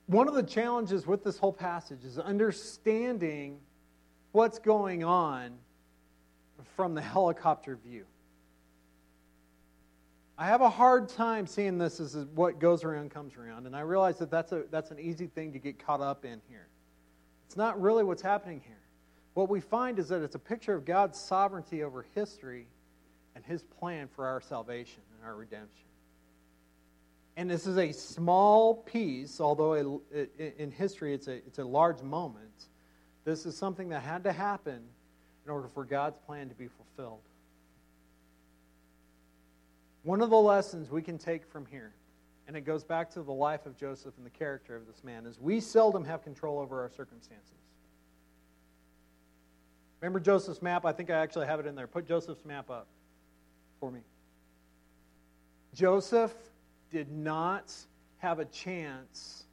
one 0.08 0.28
of 0.28 0.34
the 0.34 0.43
challenges 0.43 1.08
with 1.08 1.23
this 1.23 1.38
whole 1.38 1.54
passage 1.54 2.04
is 2.04 2.19
understanding 2.19 3.60
what's 4.34 4.60
going 4.60 5.06
on 5.06 5.58
from 6.75 6.93
the 6.93 7.01
helicopter 7.01 7.75
view. 7.75 8.05
I 10.37 10.45
have 10.45 10.61
a 10.61 10.69
hard 10.69 11.09
time 11.09 11.47
seeing 11.47 11.77
this 11.77 11.99
as 11.99 12.15
what 12.33 12.59
goes 12.59 12.85
around 12.85 13.11
comes 13.11 13.35
around, 13.35 13.65
and 13.65 13.75
I 13.75 13.81
realize 13.81 14.17
that 14.19 14.31
that's, 14.31 14.53
a, 14.53 14.63
that's 14.71 14.89
an 14.89 14.99
easy 14.99 15.27
thing 15.27 15.51
to 15.51 15.59
get 15.59 15.85
caught 15.85 15.99
up 15.99 16.23
in 16.23 16.41
here. 16.47 16.67
It's 17.45 17.57
not 17.57 17.81
really 17.81 18.05
what's 18.05 18.21
happening 18.21 18.61
here. 18.65 18.79
What 19.33 19.49
we 19.49 19.59
find 19.59 19.99
is 19.99 20.07
that 20.09 20.21
it's 20.21 20.35
a 20.35 20.39
picture 20.39 20.73
of 20.73 20.85
God's 20.85 21.19
sovereignty 21.19 21.83
over 21.83 22.05
history 22.15 22.67
and 23.35 23.43
his 23.43 23.63
plan 23.63 24.07
for 24.07 24.27
our 24.27 24.39
salvation 24.39 25.01
and 25.15 25.25
our 25.25 25.35
redemption. 25.35 25.85
And 27.35 27.49
this 27.49 27.67
is 27.67 27.77
a 27.77 27.91
small 27.91 28.75
piece, 28.75 29.39
although 29.39 30.01
in 30.37 30.71
history 30.71 31.13
it's 31.13 31.27
a, 31.27 31.35
it's 31.35 31.59
a 31.59 31.63
large 31.63 32.01
moment. 32.01 32.67
This 33.25 33.45
is 33.45 33.57
something 33.57 33.89
that 33.89 34.03
had 34.03 34.23
to 34.23 34.31
happen 34.31 34.83
in 35.45 35.52
order 35.52 35.67
for 35.67 35.84
God's 35.84 36.17
plan 36.19 36.49
to 36.49 36.56
be 36.56 36.67
fulfilled. 36.67 37.21
One 40.04 40.21
of 40.21 40.30
the 40.30 40.39
lessons 40.39 40.89
we 40.89 41.02
can 41.02 41.17
take 41.17 41.45
from 41.45 41.65
here, 41.65 41.93
and 42.47 42.56
it 42.56 42.62
goes 42.62 42.84
back 42.84 43.12
to 43.12 43.21
the 43.21 43.32
life 43.32 43.65
of 43.65 43.78
Joseph 43.78 44.13
and 44.17 44.25
the 44.25 44.32
character 44.32 44.75
of 44.75 44.88
this 44.88 45.04
man, 45.04 45.25
is 45.25 45.39
we 45.39 45.60
seldom 45.60 46.06
have 46.06 46.23
control 46.23 46.60
over 46.60 46.82
our 46.82 46.89
circumstances. 46.89 47.54
Remember 50.02 50.19
Joseph's 50.19 50.62
map? 50.62 50.86
I 50.86 50.93
think 50.93 51.10
I 51.10 51.15
actually 51.15 51.47
have 51.47 51.60
it 51.60 51.65
in 51.65 51.75
there. 51.75 51.88
Put 51.88 52.08
Joseph's 52.08 52.45
map 52.45 52.69
up 52.69 52.88
for 53.80 53.91
me. 53.91 53.99
Joseph 55.73 56.34
did 56.89 57.12
not 57.12 57.73
have 58.19 58.39
a 58.39 58.45
chance 58.45 59.43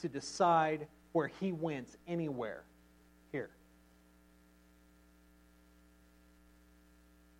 to 0.00 0.08
decide 0.08 0.86
where 1.12 1.28
he 1.40 1.52
went 1.52 1.88
anywhere 2.06 2.64
here. 3.32 3.50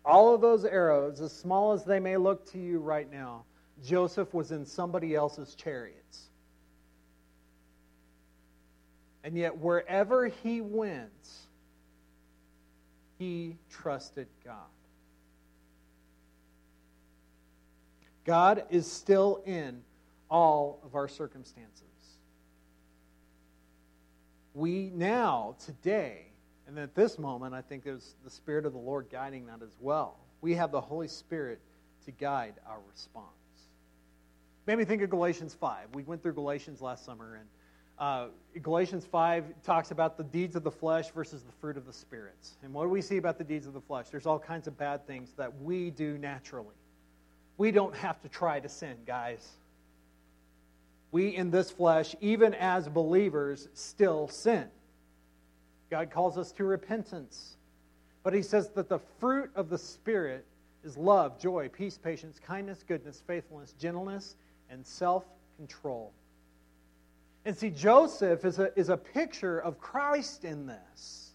All 0.05 0.35
of 0.35 0.41
those 0.41 0.65
arrows, 0.65 1.19
as 1.19 1.33
small 1.33 1.73
as 1.73 1.83
they 1.83 1.99
may 1.99 2.17
look 2.17 2.49
to 2.51 2.59
you 2.59 2.79
right 2.79 3.11
now, 3.11 3.45
Joseph 3.83 4.33
was 4.33 4.51
in 4.51 4.65
somebody 4.65 5.15
else's 5.15 5.55
chariots. 5.55 6.29
And 9.23 9.35
yet, 9.35 9.57
wherever 9.57 10.27
he 10.27 10.61
went, 10.61 11.09
he 13.17 13.57
trusted 13.71 14.27
God. 14.43 14.67
God 18.25 18.65
is 18.69 18.91
still 18.91 19.41
in 19.45 19.81
all 20.29 20.79
of 20.85 20.95
our 20.95 21.07
circumstances. 21.07 21.81
We 24.53 24.91
now, 24.93 25.55
today, 25.65 26.24
and 26.67 26.79
at 26.79 26.95
this 26.95 27.19
moment, 27.19 27.53
I 27.53 27.61
think 27.61 27.83
there's 27.83 28.15
the 28.23 28.29
Spirit 28.29 28.65
of 28.65 28.73
the 28.73 28.79
Lord 28.79 29.07
guiding 29.11 29.45
that 29.47 29.61
as 29.61 29.75
well. 29.79 30.17
We 30.41 30.55
have 30.55 30.71
the 30.71 30.81
Holy 30.81 31.07
Spirit 31.07 31.59
to 32.05 32.11
guide 32.11 32.55
our 32.67 32.79
response. 32.91 33.25
Made 34.65 34.77
me 34.77 34.85
think 34.85 35.01
of 35.03 35.09
Galatians 35.09 35.53
5. 35.53 35.89
We 35.93 36.03
went 36.03 36.23
through 36.23 36.33
Galatians 36.33 36.81
last 36.81 37.05
summer, 37.05 37.35
and 37.35 37.47
uh, 37.99 38.27
Galatians 38.61 39.05
5 39.05 39.45
talks 39.63 39.91
about 39.91 40.17
the 40.17 40.23
deeds 40.23 40.55
of 40.55 40.63
the 40.63 40.71
flesh 40.71 41.11
versus 41.11 41.43
the 41.43 41.51
fruit 41.61 41.77
of 41.77 41.85
the 41.85 41.93
spirits. 41.93 42.57
And 42.63 42.73
what 42.73 42.83
do 42.83 42.89
we 42.89 43.01
see 43.01 43.17
about 43.17 43.37
the 43.37 43.43
deeds 43.43 43.67
of 43.67 43.73
the 43.73 43.81
flesh? 43.81 44.09
There's 44.09 44.25
all 44.25 44.39
kinds 44.39 44.67
of 44.67 44.77
bad 44.77 45.05
things 45.05 45.33
that 45.37 45.61
we 45.61 45.91
do 45.91 46.17
naturally. 46.17 46.75
We 47.57 47.71
don't 47.71 47.95
have 47.95 48.21
to 48.23 48.29
try 48.29 48.59
to 48.59 48.67
sin, 48.67 48.97
guys. 49.05 49.47
We 51.11 51.35
in 51.35 51.51
this 51.51 51.71
flesh, 51.71 52.15
even 52.19 52.53
as 52.55 52.89
believers, 52.89 53.69
still 53.73 54.27
sin. 54.27 54.67
God 55.89 56.11
calls 56.11 56.37
us 56.37 56.51
to 56.53 56.63
repentance. 56.63 57.57
But 58.23 58.33
he 58.33 58.41
says 58.41 58.69
that 58.69 58.89
the 58.89 58.99
fruit 59.19 59.51
of 59.55 59.69
the 59.69 59.77
Spirit 59.77 60.45
is 60.83 60.97
love, 60.97 61.39
joy, 61.39 61.69
peace, 61.69 61.97
patience, 61.97 62.39
kindness, 62.39 62.83
goodness, 62.87 63.21
faithfulness, 63.25 63.73
gentleness, 63.79 64.35
and 64.69 64.85
self 64.85 65.25
control. 65.57 66.11
And 67.45 67.55
see, 67.55 67.69
Joseph 67.69 68.43
is 68.43 68.59
a, 68.59 68.77
is 68.77 68.89
a 68.89 68.97
picture 68.97 69.59
of 69.59 69.79
Christ 69.79 70.43
in 70.43 70.65
this, 70.65 71.31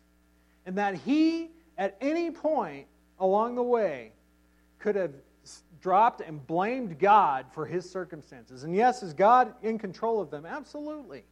in 0.66 0.74
that 0.74 0.96
he, 0.96 1.50
at 1.78 1.96
any 2.00 2.30
point 2.30 2.86
along 3.20 3.54
the 3.54 3.62
way, 3.62 4.12
could 4.78 4.96
have 4.96 5.12
dropped 5.80 6.20
and 6.20 6.44
blamed 6.46 6.98
God 6.98 7.46
for 7.52 7.64
his 7.64 7.88
circumstances. 7.88 8.64
And 8.64 8.74
yes, 8.74 9.02
is 9.02 9.14
God 9.14 9.54
in 9.62 9.78
control 9.78 10.20
of 10.20 10.30
them? 10.30 10.44
Absolutely. 10.44 11.24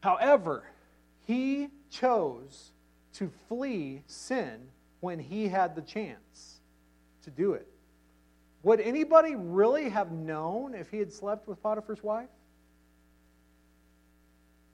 However, 0.00 0.64
he 1.30 1.68
chose 1.90 2.72
to 3.12 3.30
flee 3.48 4.02
sin 4.08 4.58
when 4.98 5.20
he 5.20 5.46
had 5.46 5.76
the 5.76 5.82
chance 5.82 6.60
to 7.22 7.30
do 7.30 7.52
it. 7.52 7.68
Would 8.64 8.80
anybody 8.80 9.36
really 9.36 9.90
have 9.90 10.10
known 10.10 10.74
if 10.74 10.90
he 10.90 10.98
had 10.98 11.12
slept 11.12 11.46
with 11.46 11.62
Potiphar's 11.62 12.02
wife? 12.02 12.28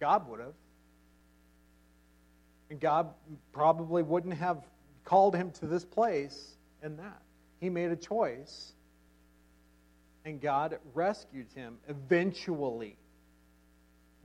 God 0.00 0.26
would 0.30 0.40
have. 0.40 0.54
And 2.70 2.80
God 2.80 3.10
probably 3.52 4.02
wouldn't 4.02 4.34
have 4.34 4.64
called 5.04 5.36
him 5.36 5.50
to 5.60 5.66
this 5.66 5.84
place 5.84 6.56
and 6.82 6.98
that. 6.98 7.20
He 7.60 7.68
made 7.68 7.90
a 7.90 7.96
choice, 7.96 8.72
and 10.24 10.40
God 10.40 10.78
rescued 10.94 11.48
him 11.54 11.76
eventually. 11.86 12.96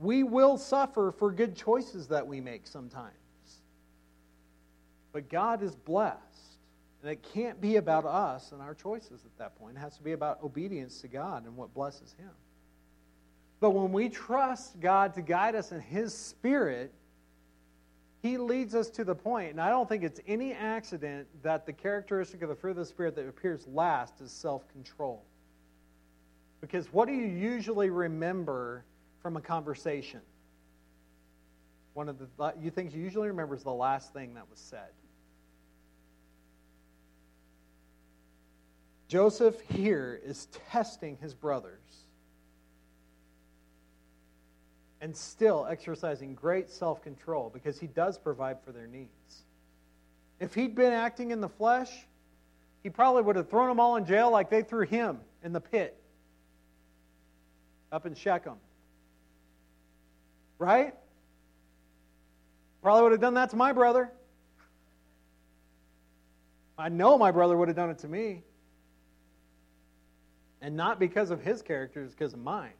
We 0.02 0.24
will 0.24 0.58
suffer 0.58 1.14
for 1.16 1.30
good 1.30 1.54
choices 1.54 2.08
that 2.08 2.26
we 2.26 2.40
make 2.40 2.66
sometimes. 2.66 3.14
But 5.12 5.28
God 5.28 5.62
is 5.62 5.76
blessed. 5.76 6.18
And 7.02 7.10
it 7.10 7.22
can't 7.34 7.60
be 7.60 7.76
about 7.76 8.04
us 8.04 8.52
and 8.52 8.60
our 8.60 8.74
choices 8.74 9.24
at 9.24 9.36
that 9.38 9.56
point. 9.58 9.76
It 9.76 9.80
has 9.80 9.96
to 9.96 10.02
be 10.02 10.12
about 10.12 10.42
obedience 10.42 11.00
to 11.00 11.08
God 11.08 11.44
and 11.46 11.56
what 11.56 11.72
blesses 11.74 12.14
Him. 12.18 12.30
But 13.60 13.70
when 13.70 13.92
we 13.92 14.08
trust 14.08 14.80
God 14.80 15.14
to 15.14 15.22
guide 15.22 15.54
us 15.54 15.72
in 15.72 15.80
His 15.80 16.14
Spirit, 16.14 16.92
he 18.22 18.38
leads 18.38 18.76
us 18.76 18.88
to 18.90 19.04
the 19.04 19.16
point, 19.16 19.50
and 19.50 19.60
I 19.60 19.68
don't 19.68 19.88
think 19.88 20.04
it's 20.04 20.20
any 20.28 20.52
accident 20.52 21.26
that 21.42 21.66
the 21.66 21.72
characteristic 21.72 22.40
of 22.42 22.48
the 22.48 22.54
fruit 22.54 22.70
of 22.70 22.76
the 22.76 22.86
Spirit 22.86 23.16
that 23.16 23.26
appears 23.28 23.66
last 23.66 24.20
is 24.20 24.30
self 24.30 24.66
control. 24.68 25.24
Because 26.60 26.92
what 26.92 27.08
do 27.08 27.14
you 27.14 27.26
usually 27.26 27.90
remember 27.90 28.84
from 29.22 29.36
a 29.36 29.40
conversation? 29.40 30.20
One 31.94 32.08
of 32.08 32.18
the 32.18 32.54
you 32.60 32.70
things 32.70 32.94
you 32.94 33.02
usually 33.02 33.28
remember 33.28 33.54
is 33.54 33.62
the 33.62 33.72
last 33.72 34.12
thing 34.12 34.34
that 34.34 34.48
was 34.50 34.58
said. 34.58 34.90
Joseph 39.08 39.60
here 39.74 40.18
is 40.24 40.46
testing 40.70 41.18
his 41.20 41.34
brothers 41.34 42.06
and 45.02 45.14
still 45.14 45.66
exercising 45.68 46.34
great 46.34 46.70
self 46.70 47.02
control 47.02 47.50
because 47.52 47.78
he 47.78 47.88
does 47.88 48.16
provide 48.16 48.56
for 48.64 48.72
their 48.72 48.86
needs. 48.86 49.44
If 50.40 50.54
he'd 50.54 50.74
been 50.74 50.92
acting 50.92 51.30
in 51.30 51.40
the 51.40 51.48
flesh, 51.48 51.90
he 52.82 52.88
probably 52.88 53.22
would 53.22 53.36
have 53.36 53.50
thrown 53.50 53.68
them 53.68 53.78
all 53.78 53.96
in 53.96 54.06
jail 54.06 54.30
like 54.30 54.48
they 54.48 54.62
threw 54.62 54.86
him 54.86 55.20
in 55.44 55.52
the 55.52 55.60
pit 55.60 55.96
up 57.92 58.06
in 58.06 58.14
Shechem. 58.14 58.56
Right? 60.62 60.94
Probably 62.82 63.02
would 63.02 63.10
have 63.10 63.20
done 63.20 63.34
that 63.34 63.50
to 63.50 63.56
my 63.56 63.72
brother. 63.72 64.12
I 66.78 66.88
know 66.88 67.18
my 67.18 67.32
brother 67.32 67.56
would 67.56 67.66
have 67.66 67.76
done 67.76 67.90
it 67.90 67.98
to 67.98 68.08
me. 68.08 68.44
And 70.60 70.76
not 70.76 71.00
because 71.00 71.30
of 71.30 71.42
his 71.42 71.62
character, 71.62 72.04
it's 72.04 72.14
because 72.14 72.32
of 72.32 72.38
mine. 72.38 72.74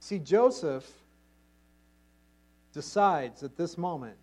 See, 0.00 0.18
Joseph 0.18 0.90
decides 2.72 3.44
at 3.44 3.56
this 3.56 3.78
moment 3.78 4.16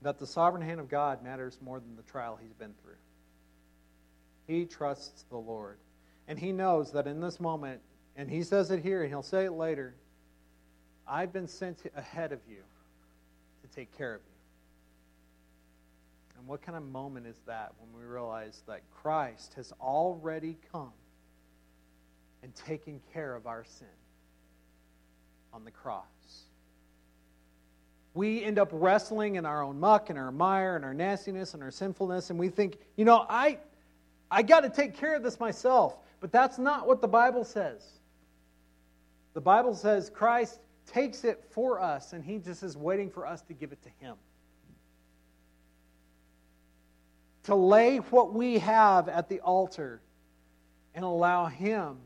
that 0.00 0.18
the 0.18 0.26
sovereign 0.26 0.62
hand 0.62 0.80
of 0.80 0.88
God 0.88 1.22
matters 1.22 1.58
more 1.60 1.80
than 1.80 1.96
the 1.96 2.02
trial 2.10 2.38
he's 2.42 2.54
been 2.54 2.72
through. 2.82 2.94
He 4.46 4.64
trusts 4.64 5.26
the 5.28 5.36
Lord. 5.36 5.76
And 6.28 6.38
he 6.38 6.50
knows 6.50 6.92
that 6.92 7.06
in 7.06 7.20
this 7.20 7.40
moment, 7.40 7.82
and 8.16 8.30
he 8.30 8.42
says 8.42 8.70
it 8.70 8.82
here, 8.82 9.02
and 9.02 9.10
he'll 9.10 9.22
say 9.22 9.44
it 9.46 9.52
later 9.52 9.94
I've 11.06 11.32
been 11.32 11.48
sent 11.48 11.78
ahead 11.96 12.32
of 12.32 12.40
you 12.48 12.62
to 13.62 13.76
take 13.76 13.96
care 13.96 14.14
of 14.14 14.20
you. 14.20 14.26
And 16.38 16.46
what 16.46 16.62
kind 16.62 16.76
of 16.76 16.84
moment 16.84 17.26
is 17.26 17.40
that 17.46 17.72
when 17.78 18.00
we 18.00 18.06
realize 18.06 18.62
that 18.66 18.82
Christ 19.02 19.54
has 19.54 19.72
already 19.80 20.56
come 20.70 20.92
and 22.42 22.54
taken 22.54 23.00
care 23.12 23.34
of 23.34 23.46
our 23.46 23.64
sin? 23.64 23.88
on 25.52 25.64
the 25.64 25.70
cross. 25.70 26.04
We 28.14 28.42
end 28.42 28.58
up 28.58 28.68
wrestling 28.72 29.36
in 29.36 29.46
our 29.46 29.62
own 29.62 29.80
muck 29.80 30.10
and 30.10 30.18
our 30.18 30.32
mire 30.32 30.76
and 30.76 30.84
our 30.84 30.94
nastiness 30.94 31.54
and 31.54 31.62
our 31.62 31.70
sinfulness, 31.70 32.30
and 32.30 32.38
we 32.38 32.48
think, 32.48 32.78
you 32.96 33.04
know, 33.04 33.24
I, 33.28 33.58
I 34.30 34.42
got 34.42 34.60
to 34.60 34.70
take 34.70 34.96
care 34.96 35.14
of 35.16 35.22
this 35.22 35.40
myself. 35.40 35.96
But 36.20 36.30
that's 36.30 36.58
not 36.58 36.86
what 36.86 37.00
the 37.00 37.08
Bible 37.08 37.44
says. 37.44 37.84
The 39.34 39.40
Bible 39.40 39.74
says 39.74 40.10
Christ 40.10 40.60
takes 40.86 41.24
it 41.24 41.44
for 41.50 41.80
us, 41.80 42.12
and 42.12 42.24
He 42.24 42.38
just 42.38 42.62
is 42.62 42.76
waiting 42.76 43.10
for 43.10 43.26
us 43.26 43.42
to 43.42 43.54
give 43.54 43.72
it 43.72 43.82
to 43.82 43.90
Him. 44.04 44.16
To 47.44 47.54
lay 47.54 47.98
what 47.98 48.32
we 48.32 48.58
have 48.58 49.08
at 49.08 49.28
the 49.28 49.40
altar 49.40 50.00
and 50.94 51.04
allow 51.04 51.46
Him 51.46 51.98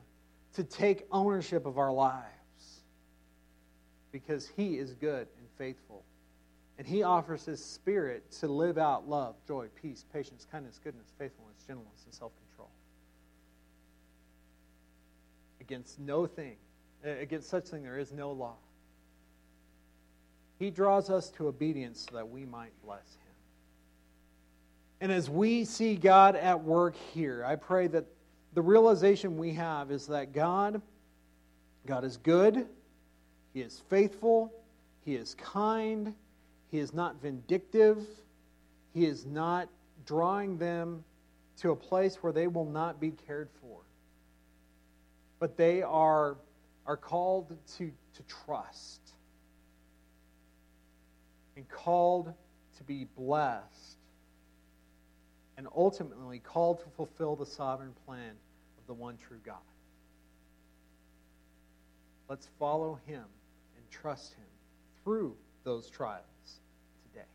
to 0.55 0.65
take 0.65 1.07
ownership 1.11 1.67
of 1.67 1.79
our 1.79 1.93
lives 1.93 2.27
because 4.13 4.49
He 4.57 4.79
is 4.79 4.95
good 4.95 5.27
and 5.39 5.47
faithful. 5.59 6.05
And 6.79 6.87
He 6.87 7.03
offers 7.03 7.45
His 7.45 7.63
Spirit 7.63 8.31
to 8.41 8.49
live 8.49 8.79
out 8.79 9.09
love, 9.09 9.35
joy, 9.47 9.67
peace, 9.81 10.05
patience, 10.13 10.47
kindness, 10.51 10.81
goodness, 10.83 11.13
faithfulness, 11.19 11.57
gentleness, 11.67 12.03
and 12.05 12.15
self 12.15 12.33
control. 12.49 12.71
Against 15.61 15.99
no 15.99 16.27
thing, 16.27 16.57
Uh, 17.07 17.11
against 17.21 17.49
such 17.49 17.67
thing, 17.67 17.83
there 17.83 17.99
is 17.99 18.13
no 18.13 18.33
law. 18.33 18.57
He 20.59 20.71
draws 20.71 21.11
us 21.11 21.31
to 21.31 21.49
obedience 21.49 22.07
so 22.09 22.17
that 22.17 22.29
we 22.29 22.45
might 22.45 22.73
bless 22.85 23.05
Him. 23.15 23.35
And 25.03 25.13
as 25.13 25.29
we 25.29 25.65
see 25.65 25.95
God 25.95 26.35
at 26.35 26.63
work 26.63 26.97
here, 27.13 27.45
I 27.45 27.57
pray 27.57 27.87
that 27.89 28.07
the 28.55 28.63
realization 28.63 29.37
we 29.37 29.53
have 29.53 29.91
is 29.91 30.07
that 30.07 30.33
God, 30.33 30.81
God 31.87 32.05
is 32.05 32.17
good. 32.17 32.67
He 33.53 33.61
is 33.61 33.83
faithful. 33.91 34.53
He 35.05 35.15
is 35.15 35.35
kind. 35.35 36.15
He 36.71 36.79
is 36.79 36.95
not 36.95 37.21
vindictive. 37.21 37.99
He 38.95 39.05
is 39.05 39.27
not 39.27 39.69
drawing 40.07 40.57
them 40.57 41.05
to 41.59 41.71
a 41.71 41.77
place 41.77 42.17
where 42.23 42.33
they 42.33 42.47
will 42.47 42.65
not 42.65 42.99
be 42.99 43.13
cared 43.27 43.51
for. 43.61 43.81
But 45.39 45.59
they 45.59 45.83
are, 45.83 46.37
are 46.87 46.97
called 46.97 47.57
to, 47.79 47.91
to 48.15 48.23
trust 48.45 49.01
and 51.57 51.69
called 51.69 52.33
to 52.77 52.85
be 52.85 53.07
blessed 53.17 53.97
and 55.57 55.67
ultimately 55.75 56.39
called 56.39 56.81
to 56.81 56.87
fulfill 56.97 57.35
the 57.35 57.47
sovereign 57.47 57.95
plan 58.05 58.33
of 58.79 58.87
the 58.87 58.95
one 58.95 59.17
true 59.17 59.41
God. 59.45 59.57
Let's 62.29 62.49
follow 62.59 62.99
him 63.07 63.25
and 63.77 63.91
trust 63.91 64.35
him 64.35 64.45
through 65.03 65.35
those 65.65 65.89
trials 65.89 66.61
today. 67.09 67.27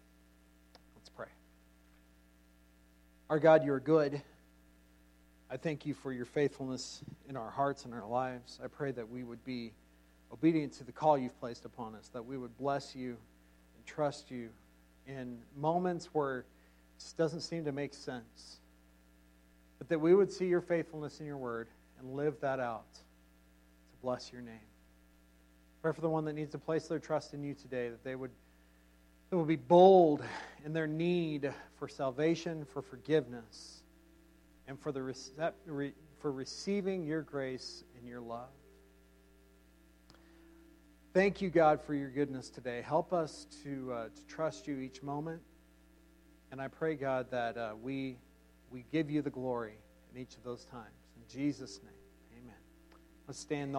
Let's 0.96 1.10
pray. 1.10 1.28
Our 3.30 3.40
God, 3.40 3.66
you 3.66 3.74
are 3.74 3.80
good. 3.80 4.22
I 5.52 5.58
thank 5.58 5.86
you 5.86 5.94
for 5.94 6.14
your 6.14 6.24
faithfulness 6.24 7.04
in 7.28 7.36
our 7.36 7.50
hearts 7.50 7.84
and 7.84 7.94
our 7.94 8.08
lives. 8.08 8.58
I 8.64 8.68
pray 8.68 8.94
that 8.94 9.10
we 9.10 9.26
would 9.26 9.44
be 9.44 9.74
obedient 10.32 10.72
to 10.74 10.86
the 10.86 10.94
call 10.94 11.18
you've 11.18 11.38
placed 11.42 11.66
upon 11.66 11.94
us, 11.94 12.08
that 12.14 12.26
we 12.26 12.38
would 12.38 12.58
bless 12.58 12.96
you 12.96 13.10
and 13.10 13.86
trust 13.86 14.32
you 14.32 14.48
in 15.08 15.38
moments 15.58 16.08
where 16.14 16.40
it 16.40 16.46
just 17.00 17.18
doesn't 17.18 17.42
seem 17.42 17.66
to 17.66 17.74
make 17.74 17.94
sense. 17.94 18.60
But 19.78 19.90
that 19.90 20.00
we 20.00 20.16
would 20.16 20.32
see 20.32 20.46
your 20.46 20.62
faithfulness 20.62 21.20
in 21.20 21.26
your 21.26 21.36
word 21.36 21.68
and 22.00 22.16
live 22.16 22.40
that 22.40 22.62
out 22.62 22.94
to 22.94 24.02
bless 24.02 24.32
your 24.32 24.42
name. 24.42 24.56
Pray 25.82 25.92
for 25.92 26.00
the 26.00 26.10
one 26.10 26.24
that 26.26 26.34
needs 26.34 26.52
to 26.52 26.60
place 26.60 26.88
their 26.88 27.00
trust 27.00 27.34
in 27.34 27.44
you 27.44 27.56
today, 27.56 27.90
that 27.90 28.06
they 28.06 28.16
would, 28.16 28.32
they 29.30 29.36
would 29.36 29.50
be 29.50 29.58
bold 29.58 30.24
in 30.64 30.72
their 30.72 30.88
need 30.88 31.52
for 31.78 31.90
salvation, 31.90 32.64
for 32.64 32.82
forgiveness, 32.82 33.81
and 34.72 34.80
for, 34.80 34.94
the, 34.94 35.94
for 36.20 36.32
receiving 36.32 37.04
your 37.04 37.24
grace 37.24 37.84
and 37.98 38.08
your 38.08 38.22
love. 38.22 38.48
Thank 41.14 41.42
you, 41.42 41.50
God, 41.50 41.82
for 41.82 41.94
your 41.94 42.10
goodness 42.10 42.50
today. 42.50 42.82
Help 42.82 43.12
us 43.12 43.48
to, 43.66 43.92
uh, 43.92 44.06
to 44.06 44.26
trust 44.28 44.68
you 44.68 44.80
each 44.80 45.04
moment. 45.04 45.42
And 46.54 46.62
I 46.62 46.70
pray, 46.70 46.96
God, 46.96 47.30
that 47.32 47.58
uh, 47.58 47.74
we, 47.82 48.16
we 48.70 48.86
give 48.94 49.12
you 49.12 49.22
the 49.22 49.30
glory 49.30 49.74
in 50.16 50.22
each 50.22 50.36
of 50.36 50.44
those 50.46 50.64
times. 50.64 50.86
In 51.18 51.24
Jesus' 51.28 51.82
name, 51.84 52.42
amen. 52.42 52.56
Let's 53.28 53.40
stand. 53.40 53.70